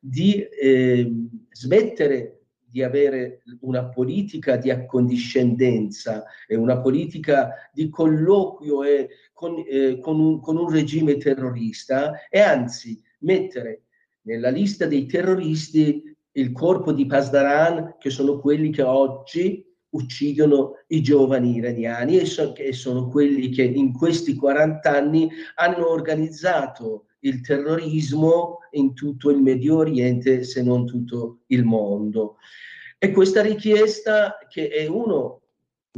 [0.00, 1.10] di eh,
[1.50, 10.00] smettere di avere una politica di accondiscendenza e una politica di colloquio e con, eh,
[10.00, 13.84] con, un, con un regime terrorista e anzi mettere
[14.22, 19.64] nella lista dei terroristi il corpo di Pasdaran, che sono quelli che oggi
[19.94, 25.88] uccidono i giovani iraniani e, so, e sono quelli che in questi 40 anni hanno
[25.88, 32.36] organizzato il terrorismo in tutto il Medio Oriente, se non tutto il mondo.
[32.98, 35.42] E questa richiesta, che è uno,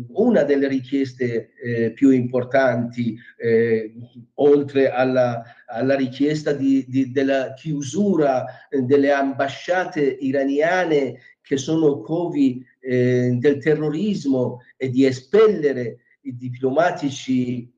[0.09, 3.95] una delle richieste eh, più importanti, eh,
[4.35, 12.65] oltre alla, alla richiesta di, di, della chiusura eh, delle ambasciate iraniane che sono covi
[12.87, 17.73] eh, del terrorismo e di espellere i diplomatici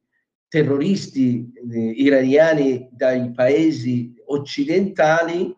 [0.48, 5.54] terroristi eh, iraniani dai paesi occidentali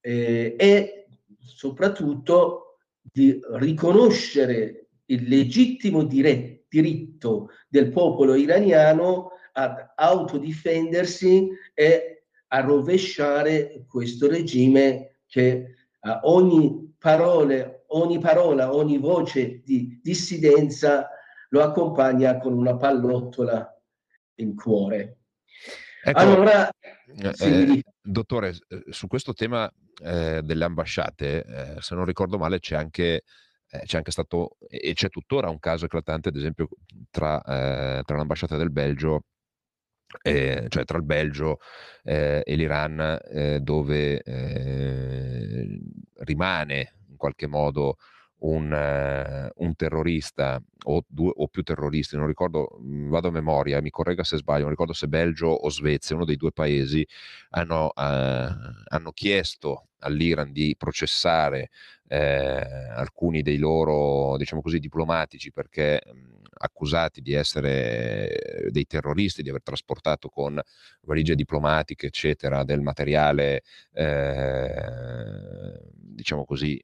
[0.00, 1.06] eh, e
[1.40, 13.84] soprattutto di riconoscere il legittimo dire- diritto del popolo iraniano ad autodifendersi e a rovesciare
[13.88, 21.08] questo regime che a ogni parole ogni parola, ogni voce di dissidenza
[21.50, 23.80] lo accompagna con una pallottola
[24.36, 25.18] in cuore.
[26.02, 29.70] Ecco, allora, eh, eh, dottore, eh, su questo tema
[30.02, 33.24] eh, delle ambasciate, eh, se non ricordo male, c'è anche,
[33.68, 36.68] eh, c'è anche stato e c'è tuttora un caso eclatante, ad esempio,
[37.10, 39.24] tra, tra l'ambasciata del Belgio
[40.22, 41.58] eh, cioè tra il Belgio
[42.02, 44.22] eh, e l'Iran, eh, dove
[46.16, 47.98] rimane qualche modo
[48.40, 53.82] un, uh, un terrorista o, due, o più terroristi, non ricordo, mm, vado a memoria,
[53.82, 57.06] mi corregga se sbaglio, non ricordo se Belgio o Svezia, uno dei due paesi,
[57.50, 61.68] hanno, uh, hanno chiesto all'Iran di processare
[62.08, 69.42] eh, alcuni dei loro, diciamo così, diplomatici perché mh, mm, accusati di essere dei terroristi,
[69.42, 70.60] di aver trasportato con
[71.02, 75.78] valigie diplomatiche, eccetera, del materiale, eh,
[76.20, 76.78] diciamo così,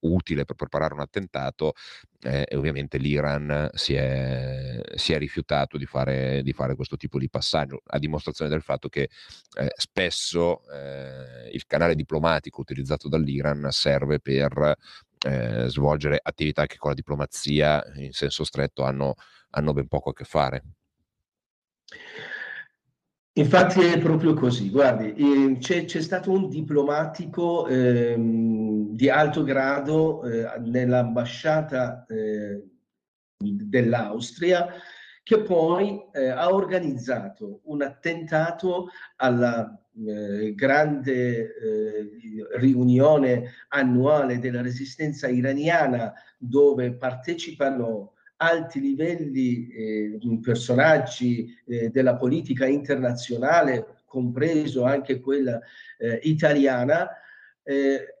[0.00, 1.74] utile per preparare un attentato
[2.22, 7.18] eh, e ovviamente l'Iran si è, si è rifiutato di fare, di fare, questo tipo
[7.18, 9.10] di passaggio, a dimostrazione del fatto che
[9.58, 14.76] eh, spesso eh, il canale diplomatico utilizzato dall'Iran serve per
[15.26, 19.14] eh, svolgere attività che con la diplomazia in senso stretto hanno,
[19.50, 20.62] hanno ben poco a che fare.
[23.38, 30.24] Infatti è proprio così, guardi, ehm, c'è, c'è stato un diplomatico ehm, di alto grado
[30.24, 32.64] eh, nell'ambasciata eh,
[33.38, 34.66] dell'Austria
[35.22, 39.72] che poi eh, ha organizzato un attentato alla
[40.04, 42.10] eh, grande eh,
[42.56, 54.02] riunione annuale della resistenza iraniana dove partecipano alti livelli eh, personaggi eh, della politica internazionale,
[54.04, 55.60] compreso anche quella
[55.98, 57.08] eh, italiana,
[57.62, 58.14] eh,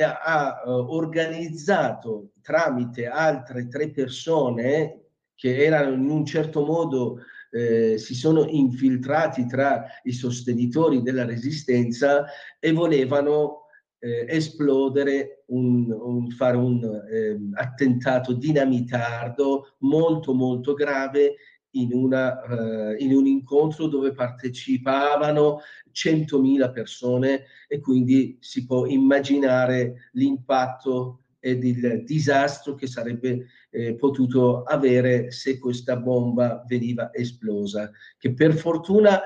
[0.00, 5.00] ha organizzato tramite altre tre persone
[5.34, 7.18] che erano in un certo modo
[7.50, 12.24] eh, si sono infiltrati tra i sostenitori della resistenza
[12.58, 13.63] e volevano
[14.04, 21.36] eh, esplodere, un, un, fare un eh, attentato dinamitardo molto molto grave
[21.70, 25.60] in, una, uh, in un incontro dove partecipavano
[25.92, 34.62] 100.000 persone e quindi si può immaginare l'impatto ed il disastro che sarebbe eh, potuto
[34.62, 39.20] avere se questa bomba veniva esplosa, che per fortuna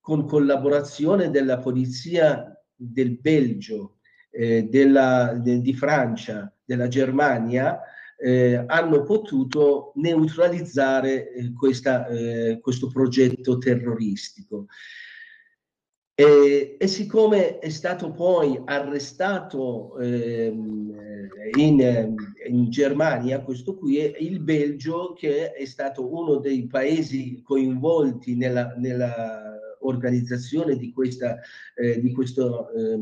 [0.00, 3.99] con collaborazione della polizia del Belgio,
[4.30, 7.80] eh, della, de, di Francia, della Germania,
[8.16, 14.66] eh, hanno potuto neutralizzare eh, questa, eh, questo progetto terroristico.
[16.14, 20.94] E, e, siccome è stato poi arrestato ehm,
[21.56, 22.14] in,
[22.46, 28.74] in, Germania, questo qui è il Belgio che è stato uno dei paesi coinvolti nella,
[28.76, 31.38] nella organizzazione di, questa,
[31.74, 32.98] eh, di questo eh,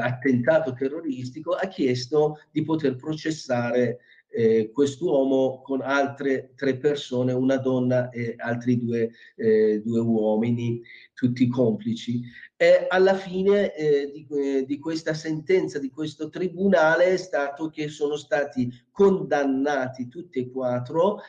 [0.00, 3.98] attentato terroristico, ha chiesto di poter processare
[4.30, 10.80] eh, quest'uomo con altre tre persone, una donna e altri due, eh, due uomini,
[11.14, 12.22] tutti complici.
[12.56, 17.88] E alla fine eh, di, eh, di, questa sentenza, di questo tribunale, è stato che
[17.88, 21.20] sono stati condannati tutti e quattro.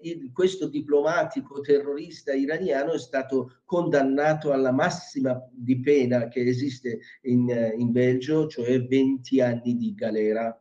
[0.00, 7.72] Il, questo diplomatico terrorista iraniano è stato condannato alla massima di pena che esiste in,
[7.76, 10.56] in Belgio, cioè 20 anni di galera.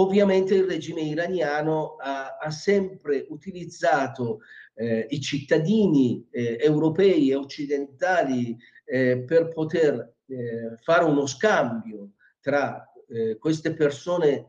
[0.00, 4.40] Ovviamente il regime iraniano ha, ha sempre utilizzato
[4.74, 12.90] eh, i cittadini eh, europei e occidentali eh, per poter eh, fare uno scambio tra
[13.08, 14.46] eh, queste persone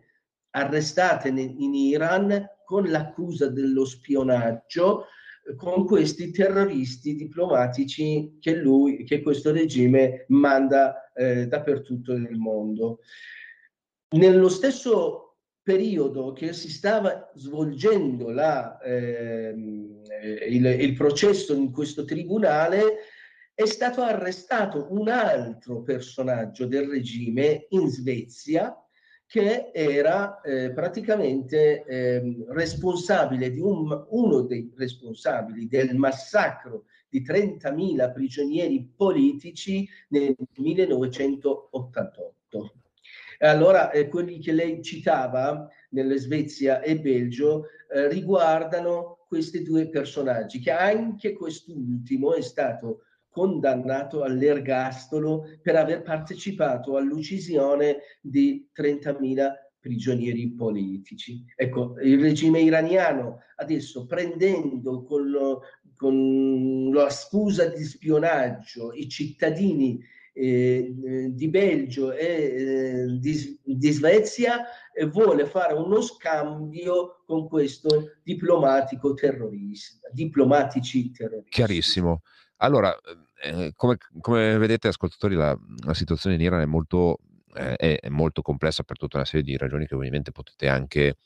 [0.51, 5.07] arrestate in Iran con l'accusa dello spionaggio
[5.57, 12.99] con questi terroristi diplomatici che lui, che questo regime manda eh, dappertutto nel mondo.
[14.11, 15.30] Nello stesso
[15.63, 20.01] periodo che si stava svolgendo la, ehm,
[20.47, 22.97] il, il processo in questo tribunale,
[23.53, 28.75] è stato arrestato un altro personaggio del regime in Svezia
[29.31, 38.11] che era eh, praticamente eh, responsabile di un, uno dei responsabili del massacro di 30.000
[38.11, 42.73] prigionieri politici nel 1988.
[43.41, 50.59] Allora, eh, quelli che lei citava nelle Svezia e Belgio eh, riguardano questi due personaggi,
[50.59, 61.43] che anche quest'ultimo è stato condannato all'ergastolo per aver partecipato all'uccisione di 30.000 prigionieri politici.
[61.55, 65.61] Ecco, il regime iraniano adesso prendendo con, lo,
[65.95, 69.99] con la scusa di spionaggio i cittadini
[70.33, 74.65] di Belgio e eh, di, di, Svezia
[75.11, 81.49] vuole fare uno scambio con questo diplomatico terrorista, diplomatici terroristi.
[81.49, 82.21] Chiarissimo.
[82.57, 82.97] Allora,
[83.43, 87.19] eh, come, come, vedete, ascoltatori, la, la, situazione in Iran è molto,
[87.55, 91.17] eh, è molto complessa per tutta una serie di ragioni che ovviamente potete anche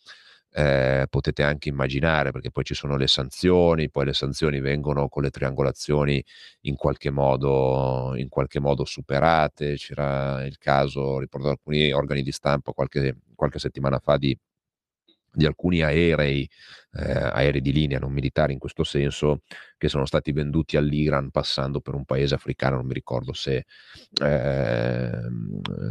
[0.57, 5.23] eh, potete anche immaginare, perché poi ci sono le sanzioni, poi le sanzioni vengono con
[5.23, 6.23] le triangolazioni
[6.61, 9.75] in qualche modo, in qualche modo superate.
[9.75, 14.37] C'era il caso, riporto alcuni organi di stampa qualche, qualche settimana fa di
[15.31, 16.49] di alcuni aerei,
[16.93, 19.41] eh, aerei di linea non militari in questo senso,
[19.85, 23.65] che sono stati venduti all'Iran passando per un paese africano, non mi ricordo se,
[24.23, 25.11] eh,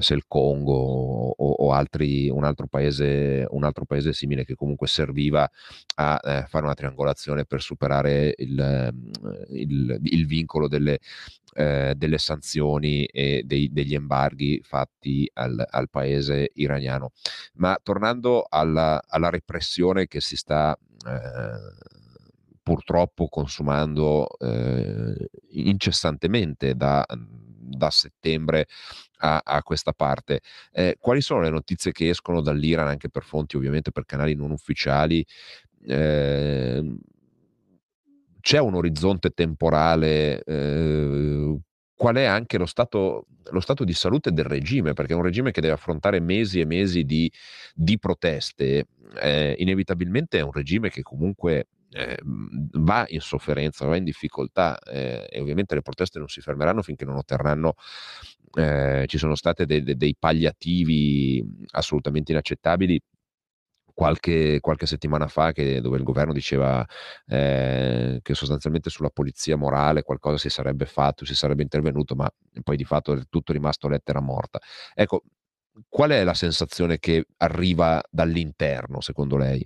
[0.01, 4.89] se il Congo o, o, altri, un, altro paese, un altro paese simile che comunque
[4.89, 5.49] serviva
[5.97, 8.93] a eh, fare una triangolazione per superare il,
[9.51, 10.99] il, il vincolo delle,
[11.55, 17.13] eh, delle sanzioni e dei, degli embarghi fatti al, al, paese iraniano.
[17.55, 20.77] Ma tornando alla, alla repressione che si sta
[21.07, 22.03] eh,
[22.65, 28.67] purtroppo consumando eh, incessantemente da, da settembre
[29.19, 30.41] a, a, questa parte.
[30.73, 34.51] Eh, quali sono le notizie che escono dall'Iran, anche per fonti ovviamente per canali non
[34.51, 35.25] ufficiali?
[35.87, 36.97] Eh,
[38.41, 41.59] c'è un orizzonte temporale, eh,
[41.95, 45.51] qual è anche lo stato, lo stato, di salute del regime, perché è un regime
[45.51, 47.31] che deve affrontare mesi e mesi di,
[47.75, 48.89] di proteste,
[49.21, 55.27] eh, inevitabilmente è un regime che comunque eh, va in sofferenza, va in difficoltà eh,
[55.31, 57.75] e ovviamente le proteste non si fermeranno finché non otterranno
[58.55, 63.01] eh, ci sono stati dei, dei, pagliativi assolutamente inaccettabili
[63.93, 66.85] qualche, qualche settimana fa che, dove il governo diceva
[67.27, 72.29] eh, che sostanzialmente sulla polizia morale qualcosa si sarebbe fatto, si sarebbe intervenuto, ma
[72.63, 74.59] poi di fatto è tutto rimasto lettera morta.
[74.95, 75.23] Ecco,
[75.89, 79.65] qual è la sensazione che arriva dall'interno, secondo lei?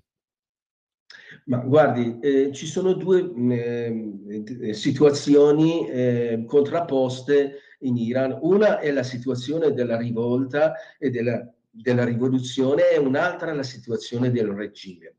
[1.45, 8.39] Ma guardi, eh, ci sono due eh, situazioni eh, contrapposte in Iran.
[8.43, 14.49] Una è la situazione della rivolta e della della rivoluzione e un'altra la situazione del
[14.49, 15.15] regime.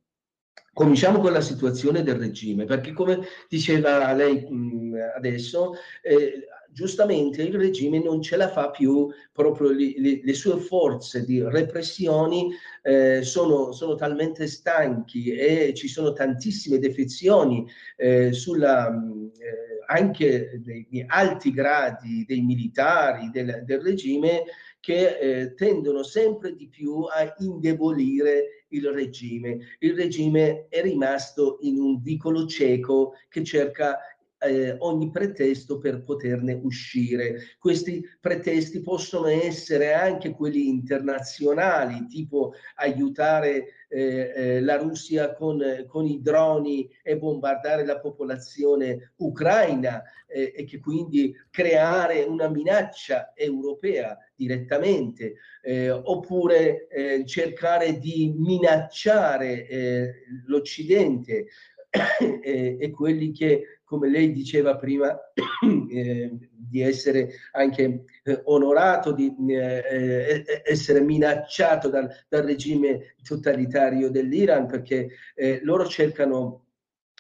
[0.74, 7.56] Cominciamo con la situazione del regime, perché come diceva lei mh, adesso, eh, giustamente il
[7.56, 12.52] regime non ce la fa più, proprio li, le sue forze di repressioni
[12.84, 17.68] eh, sono, sono, talmente stanchi e ci sono tantissime defezioni
[17.98, 24.44] eh, sulla, eh, anche degli alti gradi dei militari del, del regime
[24.80, 29.58] che eh, tendono sempre di più a indebolire il regime.
[29.80, 33.98] Il regime è rimasto in un vicolo cieco che cerca
[34.40, 37.56] eh, ogni pretesto per poterne uscire.
[37.60, 46.06] Questi pretesti possono essere anche quelli internazionali, tipo aiutare eh, eh, la Russia con, con,
[46.06, 54.18] i droni e bombardare la popolazione ucraina eh, e che quindi creare una minaccia europea
[54.36, 60.14] direttamente, eh, oppure eh, cercare di minacciare eh,
[60.46, 61.48] l'Occidente
[62.20, 65.18] e quelli che come lei diceva prima,
[65.92, 74.12] eh, di essere anche eh, onorato, di eh, eh, essere minacciato dal, dal, regime totalitario
[74.12, 76.68] dell'Iran, perché eh, loro cercano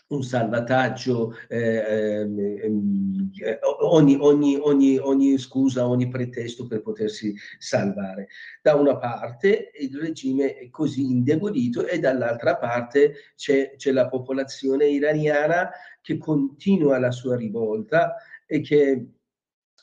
[0.10, 8.28] un salvataggio, eh, ehm, eh, ogni, ogni, ogni, ogni, scusa, ogni pretesto per potersi salvare.
[8.62, 14.88] Da una parte il regime è così indebolito e dall'altra parte c'è, c'è la popolazione
[14.88, 15.70] iraniana
[16.01, 19.05] che continua la sua rivolta e che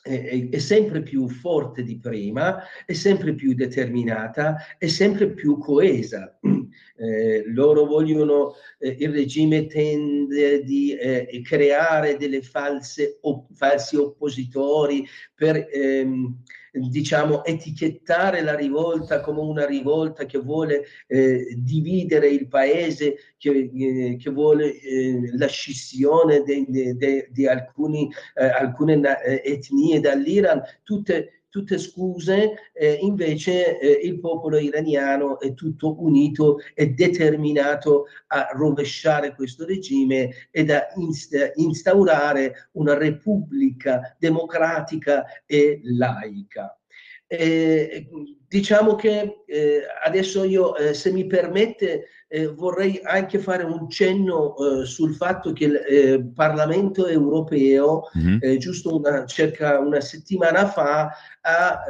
[0.07, 6.37] è, è, sempre più forte di prima, è sempre più determinata, è sempre più coesa.
[6.99, 15.05] Eh, loro vogliono, eh, il regime tende di eh, creare delle false, op, falsi oppositori
[15.35, 16.41] per ehm,
[16.79, 24.17] diciamo, etichettare la rivolta come una rivolta che vuole eh, dividere il paese, che, eh,
[24.17, 32.99] che vuole eh, la scissione di eh, alcune eh, etnie dall'Iran, tutte tutte scuse, eh,
[33.01, 40.69] invece eh, il popolo iraniano è tutto unito e determinato a rovesciare questo regime ed
[40.69, 46.79] a inst- instaurare una repubblica democratica e laica.
[47.25, 48.07] Eh,
[48.47, 54.53] diciamo che eh, adesso io, eh, se mi permette, eh, vorrei anche fare un cenno
[54.57, 58.57] eh, sul fatto che il eh, Parlamento europeo, mm-hmm.
[58.57, 61.09] giusto una, circa una settimana fa,
[61.41, 61.83] ha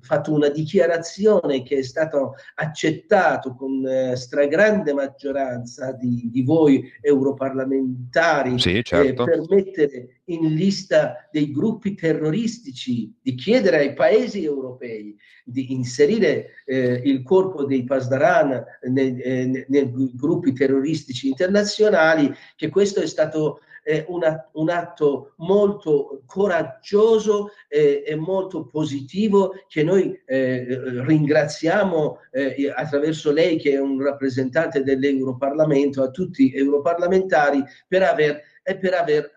[0.00, 8.82] fatto una dichiarazione che è stata accettata con stragrande maggioranza di, di voi europarlamentari sì,
[8.82, 9.22] certo.
[9.22, 17.00] per mettere in lista dei gruppi terroristici, di chiedere ai paesi europei di inserire eh,
[17.04, 19.66] il corpo dei Pasdaran nei, eh,
[20.14, 28.14] gruppi terroristici internazionali, che questo è stato eh, una, un atto molto coraggioso eh, e
[28.16, 30.66] molto positivo che noi eh,
[31.04, 38.42] ringraziamo eh, attraverso lei che è un rappresentante dell'Europarlamento, a tutti gli europarlamentari per aver
[38.66, 39.30] e per aver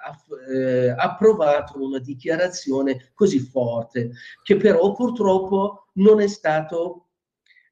[0.49, 4.11] eh, approvato una dichiarazione così forte,
[4.41, 7.09] che però purtroppo non è stato,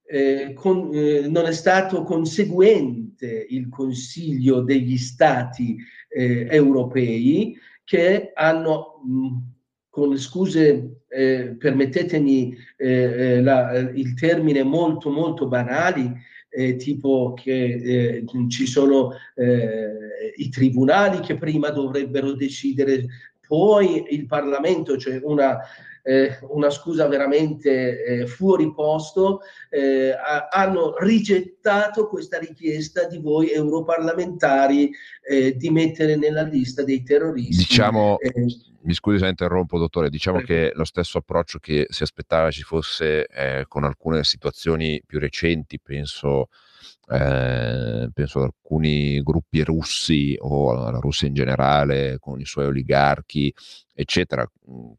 [0.06, 5.78] eh, con, eh, non è stato conseguente il Consiglio degli Stati
[6.10, 9.38] eh, europei che hanno, mh,
[9.90, 16.34] con scuse, eh, permettetemi eh, la, il termine molto molto banali,
[16.78, 19.12] tipo che ci sono
[20.36, 23.06] i tribunali che prima dovrebbero decidere,
[23.48, 25.60] poi il Parlamento, cioè una,
[26.04, 33.52] eh, una scusa veramente eh, fuori posto, eh, ha, hanno rigettato questa richiesta di voi
[33.52, 34.92] europarlamentari
[35.56, 37.66] di mettere nella lista dei terroristi.
[37.68, 38.18] Diciamo
[38.86, 40.10] mi scusi se interrompo, dottore.
[40.10, 40.70] Diciamo Prego.
[40.70, 45.80] che lo stesso approccio che si aspettava ci fosse eh, con alcune situazioni più recenti,
[45.80, 46.50] penso,
[47.10, 53.54] eh, penso ad alcuni gruppi russi o alla Russia in generale, con i suoi oligarchi,
[53.94, 54.48] eccetera,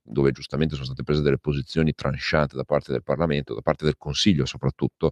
[0.03, 3.97] dove giustamente sono state prese delle posizioni tranciate da parte del Parlamento, da parte del
[3.97, 5.11] Consiglio soprattutto.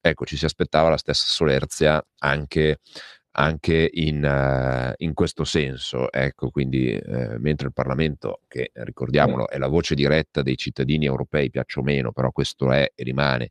[0.00, 2.78] Ecco, ci si aspettava la stessa solerzia anche
[3.36, 6.10] anche in, uh, in, questo senso.
[6.12, 11.50] Ecco, quindi eh, mentre il Parlamento, che ricordiamolo è la voce diretta dei cittadini europei,
[11.50, 13.50] piaccia o meno, però questo è e rimane,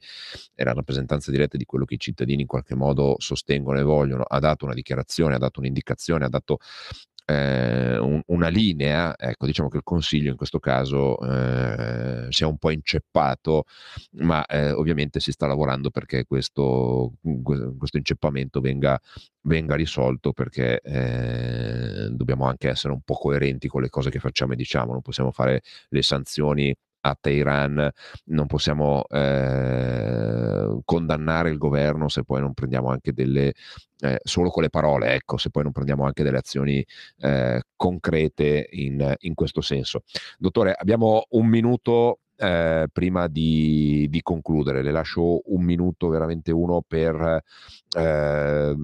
[0.53, 4.23] è la rappresentanza diretta di quello che i cittadini in qualche modo sostengono e vogliono,
[4.23, 6.59] ha dato una dichiarazione, ha dato un'indicazione, ha dato
[7.25, 12.45] eh, un, una linea, ecco, diciamo che il Consiglio in questo caso eh, si è
[12.45, 13.65] un po' inceppato,
[14.17, 17.13] ma eh, ovviamente si sta lavorando perché questo,
[17.77, 18.99] questo inceppamento venga,
[19.41, 24.53] venga, risolto perché eh, dobbiamo anche essere un po' coerenti con le cose che facciamo
[24.53, 27.89] e diciamo, non possiamo fare le sanzioni a Teheran,
[28.25, 33.53] non possiamo eh, condannare il governo se poi non prendiamo anche delle,
[33.99, 36.85] eh, solo con le parole, ecco, se poi non prendiamo anche delle azioni
[37.19, 40.03] eh, concrete in, in, questo senso.
[40.37, 46.83] Dottore, abbiamo un minuto eh, prima di, di, concludere, le lascio un minuto, veramente uno
[46.85, 47.43] per
[47.95, 48.75] eh,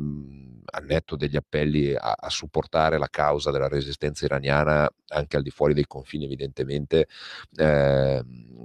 [0.86, 5.74] netto degli appelli a, a, supportare la causa della resistenza iraniana anche al di fuori
[5.74, 7.08] dei confini evidentemente,
[7.56, 8.24] eh,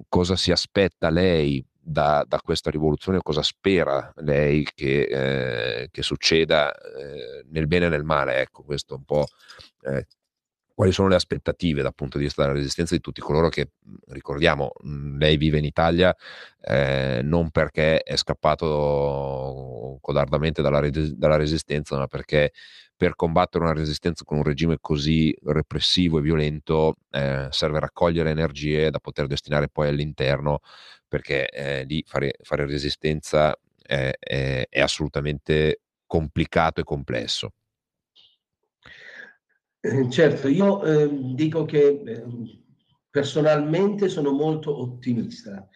[0.09, 6.73] cosa si aspetta lei da, da, questa rivoluzione, cosa spera lei che, eh, che succeda
[6.75, 8.39] eh, nel bene e nel male?
[8.39, 9.27] Ecco, questo un po'
[9.83, 10.07] eh,
[10.75, 13.71] quali sono le aspettative dal punto di vista della resistenza di tutti coloro che,
[14.09, 14.73] ricordiamo,
[15.17, 16.15] lei vive in Italia
[16.61, 22.53] eh, non perché è scappato codardamente dalla, dalla, resistenza, ma perché
[22.97, 28.91] per combattere una resistenza con un regime così repressivo e violento eh, serve raccogliere energie
[28.91, 30.61] da poter destinare poi all'interno,
[31.07, 37.53] perché eh, lì fare, fare resistenza è, è, è assolutamente complicato e complesso.
[39.87, 42.25] Eh, certo, io eh, dico che eh,
[43.11, 45.69] personalmente sono molto ottimista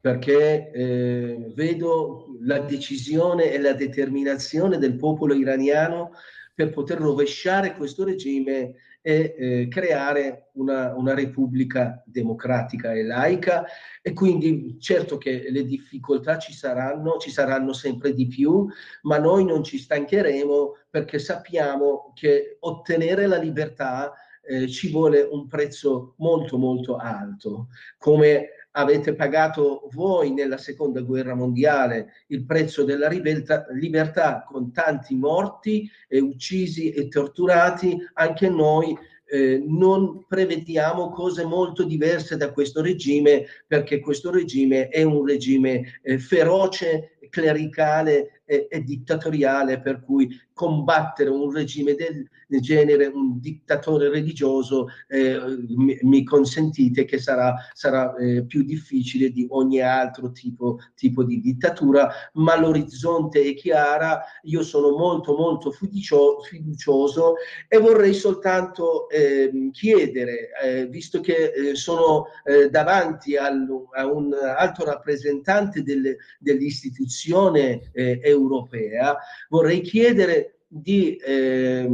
[0.00, 6.12] perché eh, vedo la decisione e la determinazione del popolo iraniano
[6.54, 13.64] per poter rovesciare questo regime e eh, creare una, una, repubblica democratica e laica.
[14.02, 18.66] E quindi certo che le difficoltà ci saranno, ci saranno sempre di più,
[19.02, 24.12] ma noi non ci stancheremo perché sappiamo che ottenere la libertà
[24.48, 27.68] eh, ci vuole un prezzo molto molto alto,
[27.98, 35.16] come avete pagato voi nella seconda guerra mondiale il prezzo della libertà, libertà con tanti
[35.16, 38.96] morti e uccisi e torturati, anche noi
[39.30, 46.00] eh, non prevediamo cose molto diverse da questo regime perché questo regime è un regime
[46.02, 53.38] eh, feroce, clericale e, e, dittatoriale per cui combattere un regime del, del genere, un
[53.38, 55.38] dittatore religioso, eh,
[55.68, 61.40] mi, mi, consentite che sarà, sarà eh, più difficile di ogni altro tipo, tipo, di
[61.40, 67.34] dittatura, ma l'orizzonte è chiara, io sono molto molto fiducio, fiducioso
[67.68, 74.34] e vorrei soltanto eh, chiedere, eh, visto che eh, sono eh, davanti al, a un
[74.34, 79.16] alto rappresentante delle, dell'istituzione europea,
[79.48, 81.88] vorrei chiedere di eh,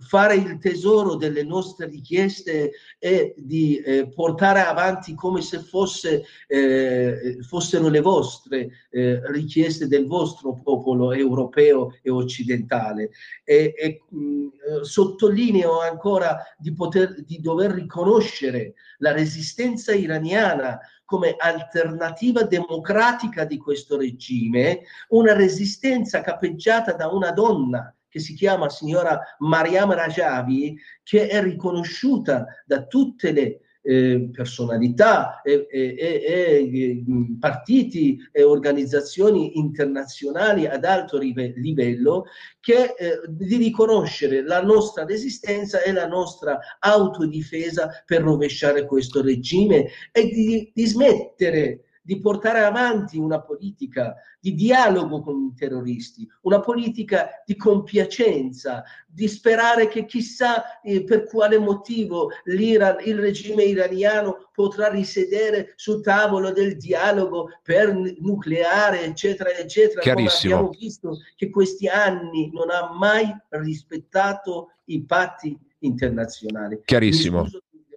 [0.00, 7.38] fare il tesoro delle nostre richieste e di eh, portare avanti come se fosse, eh,
[7.46, 13.10] fossero le vostre eh, richieste del vostro popolo europeo e occidentale.
[13.44, 22.44] E, e mh, sottolineo ancora di, poter, di dover riconoscere la resistenza iraniana come alternativa
[22.44, 29.92] democratica di questo regime, una resistenza capeggiata da una donna che si chiama signora Mariam
[29.92, 37.04] Rajavi, che è riconosciuta da tutte le eh, personalità e, e, e,
[37.40, 42.26] partiti e organizzazioni internazionali ad alto livello
[42.60, 49.88] che eh, di riconoscere la nostra resistenza e la nostra autodifesa per rovesciare questo regime
[50.12, 56.60] e di, di smettere di portare avanti una politica di dialogo con i terroristi, una
[56.60, 64.50] politica di compiacenza, di sperare che chissà eh, per quale motivo l'Iran, il regime iraniano
[64.52, 70.02] potrà risedere sul tavolo del dialogo per nucleare, eccetera, eccetera.
[70.02, 70.54] Chiarissimo.
[70.54, 76.82] abbiamo visto che questi anni non ha mai rispettato i patti internazionali.
[76.84, 77.46] Chiarissimo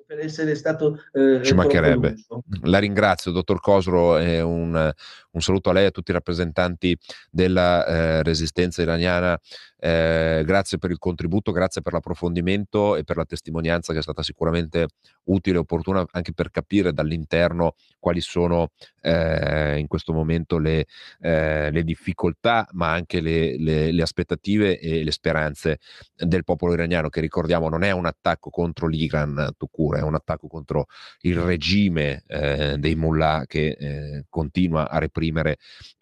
[0.07, 2.15] per essere stato eh, ci mancherebbe.
[2.63, 4.91] La ringrazio, dottor Cosro, e un,
[5.37, 6.97] un, saluto a lei e a tutti i rappresentanti
[7.29, 9.39] della eh, resistenza iraniana.
[9.79, 14.23] Eh, grazie per il contributo, grazie per l'approfondimento e per la testimonianza che è stata
[14.23, 14.87] sicuramente
[15.25, 18.71] utile e opportuna anche per capire dall'interno quali sono
[19.01, 20.85] eh, in questo momento le,
[21.21, 25.79] eh, le, difficoltà, ma anche le, le, le aspettative e le speranze
[26.15, 30.47] del popolo iraniano, che ricordiamo non è un attacco contro l'Iran, Tukur, è un attacco
[30.47, 30.87] contro
[31.21, 35.26] il regime eh, dei mullah che eh, continua a reprimere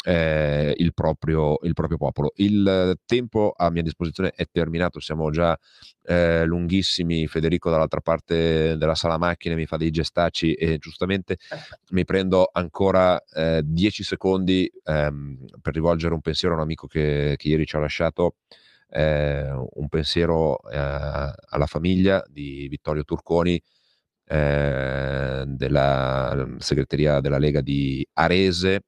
[0.03, 2.32] eh, il proprio, il, proprio, popolo.
[2.36, 5.57] Il tempo a mia disposizione è terminato, siamo già
[6.03, 7.28] eh, lunghissimi.
[7.28, 11.38] Federico dall'altra parte della sala macchine mi fa dei gestacci e giustamente
[11.91, 17.36] mi prendo ancora eh, dieci secondi ehm, per rivolgere un pensiero a un amico che,
[17.38, 18.36] che ieri ci ha lasciato.
[18.88, 23.61] Eh, un pensiero eh, alla famiglia di Vittorio Turconi,
[24.28, 28.82] eh, della segreteria della Lega di Arese,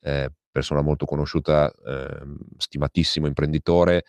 [0.00, 2.22] eh, persona molto conosciuta, eh,
[2.56, 4.04] stimatissimo imprenditore,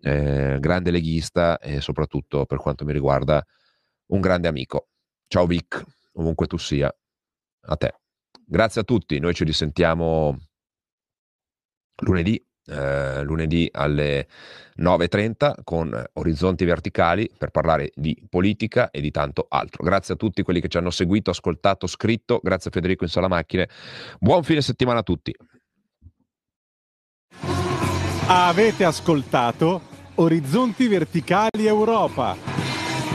[0.00, 3.44] eh, grande leghista e soprattutto per quanto mi riguarda
[4.06, 4.88] un grande amico.
[5.26, 5.84] Ciao Vic,
[6.14, 6.92] ovunque tu sia,
[7.62, 7.94] a te.
[8.44, 10.38] Grazie a tutti, noi ci risentiamo
[12.02, 14.26] lunedì eh, lunedì alle
[14.78, 19.84] 9.30 con Orizzonti Verticali per parlare di politica e di tanto altro.
[19.84, 22.40] Grazie a tutti quelli che ci hanno seguito, ascoltato, scritto.
[22.42, 23.68] Grazie a Federico in Sala Macchine.
[24.18, 25.34] Buon fine settimana a tutti.
[28.26, 29.82] Avete ascoltato
[30.14, 32.59] Orizzonti Verticali Europa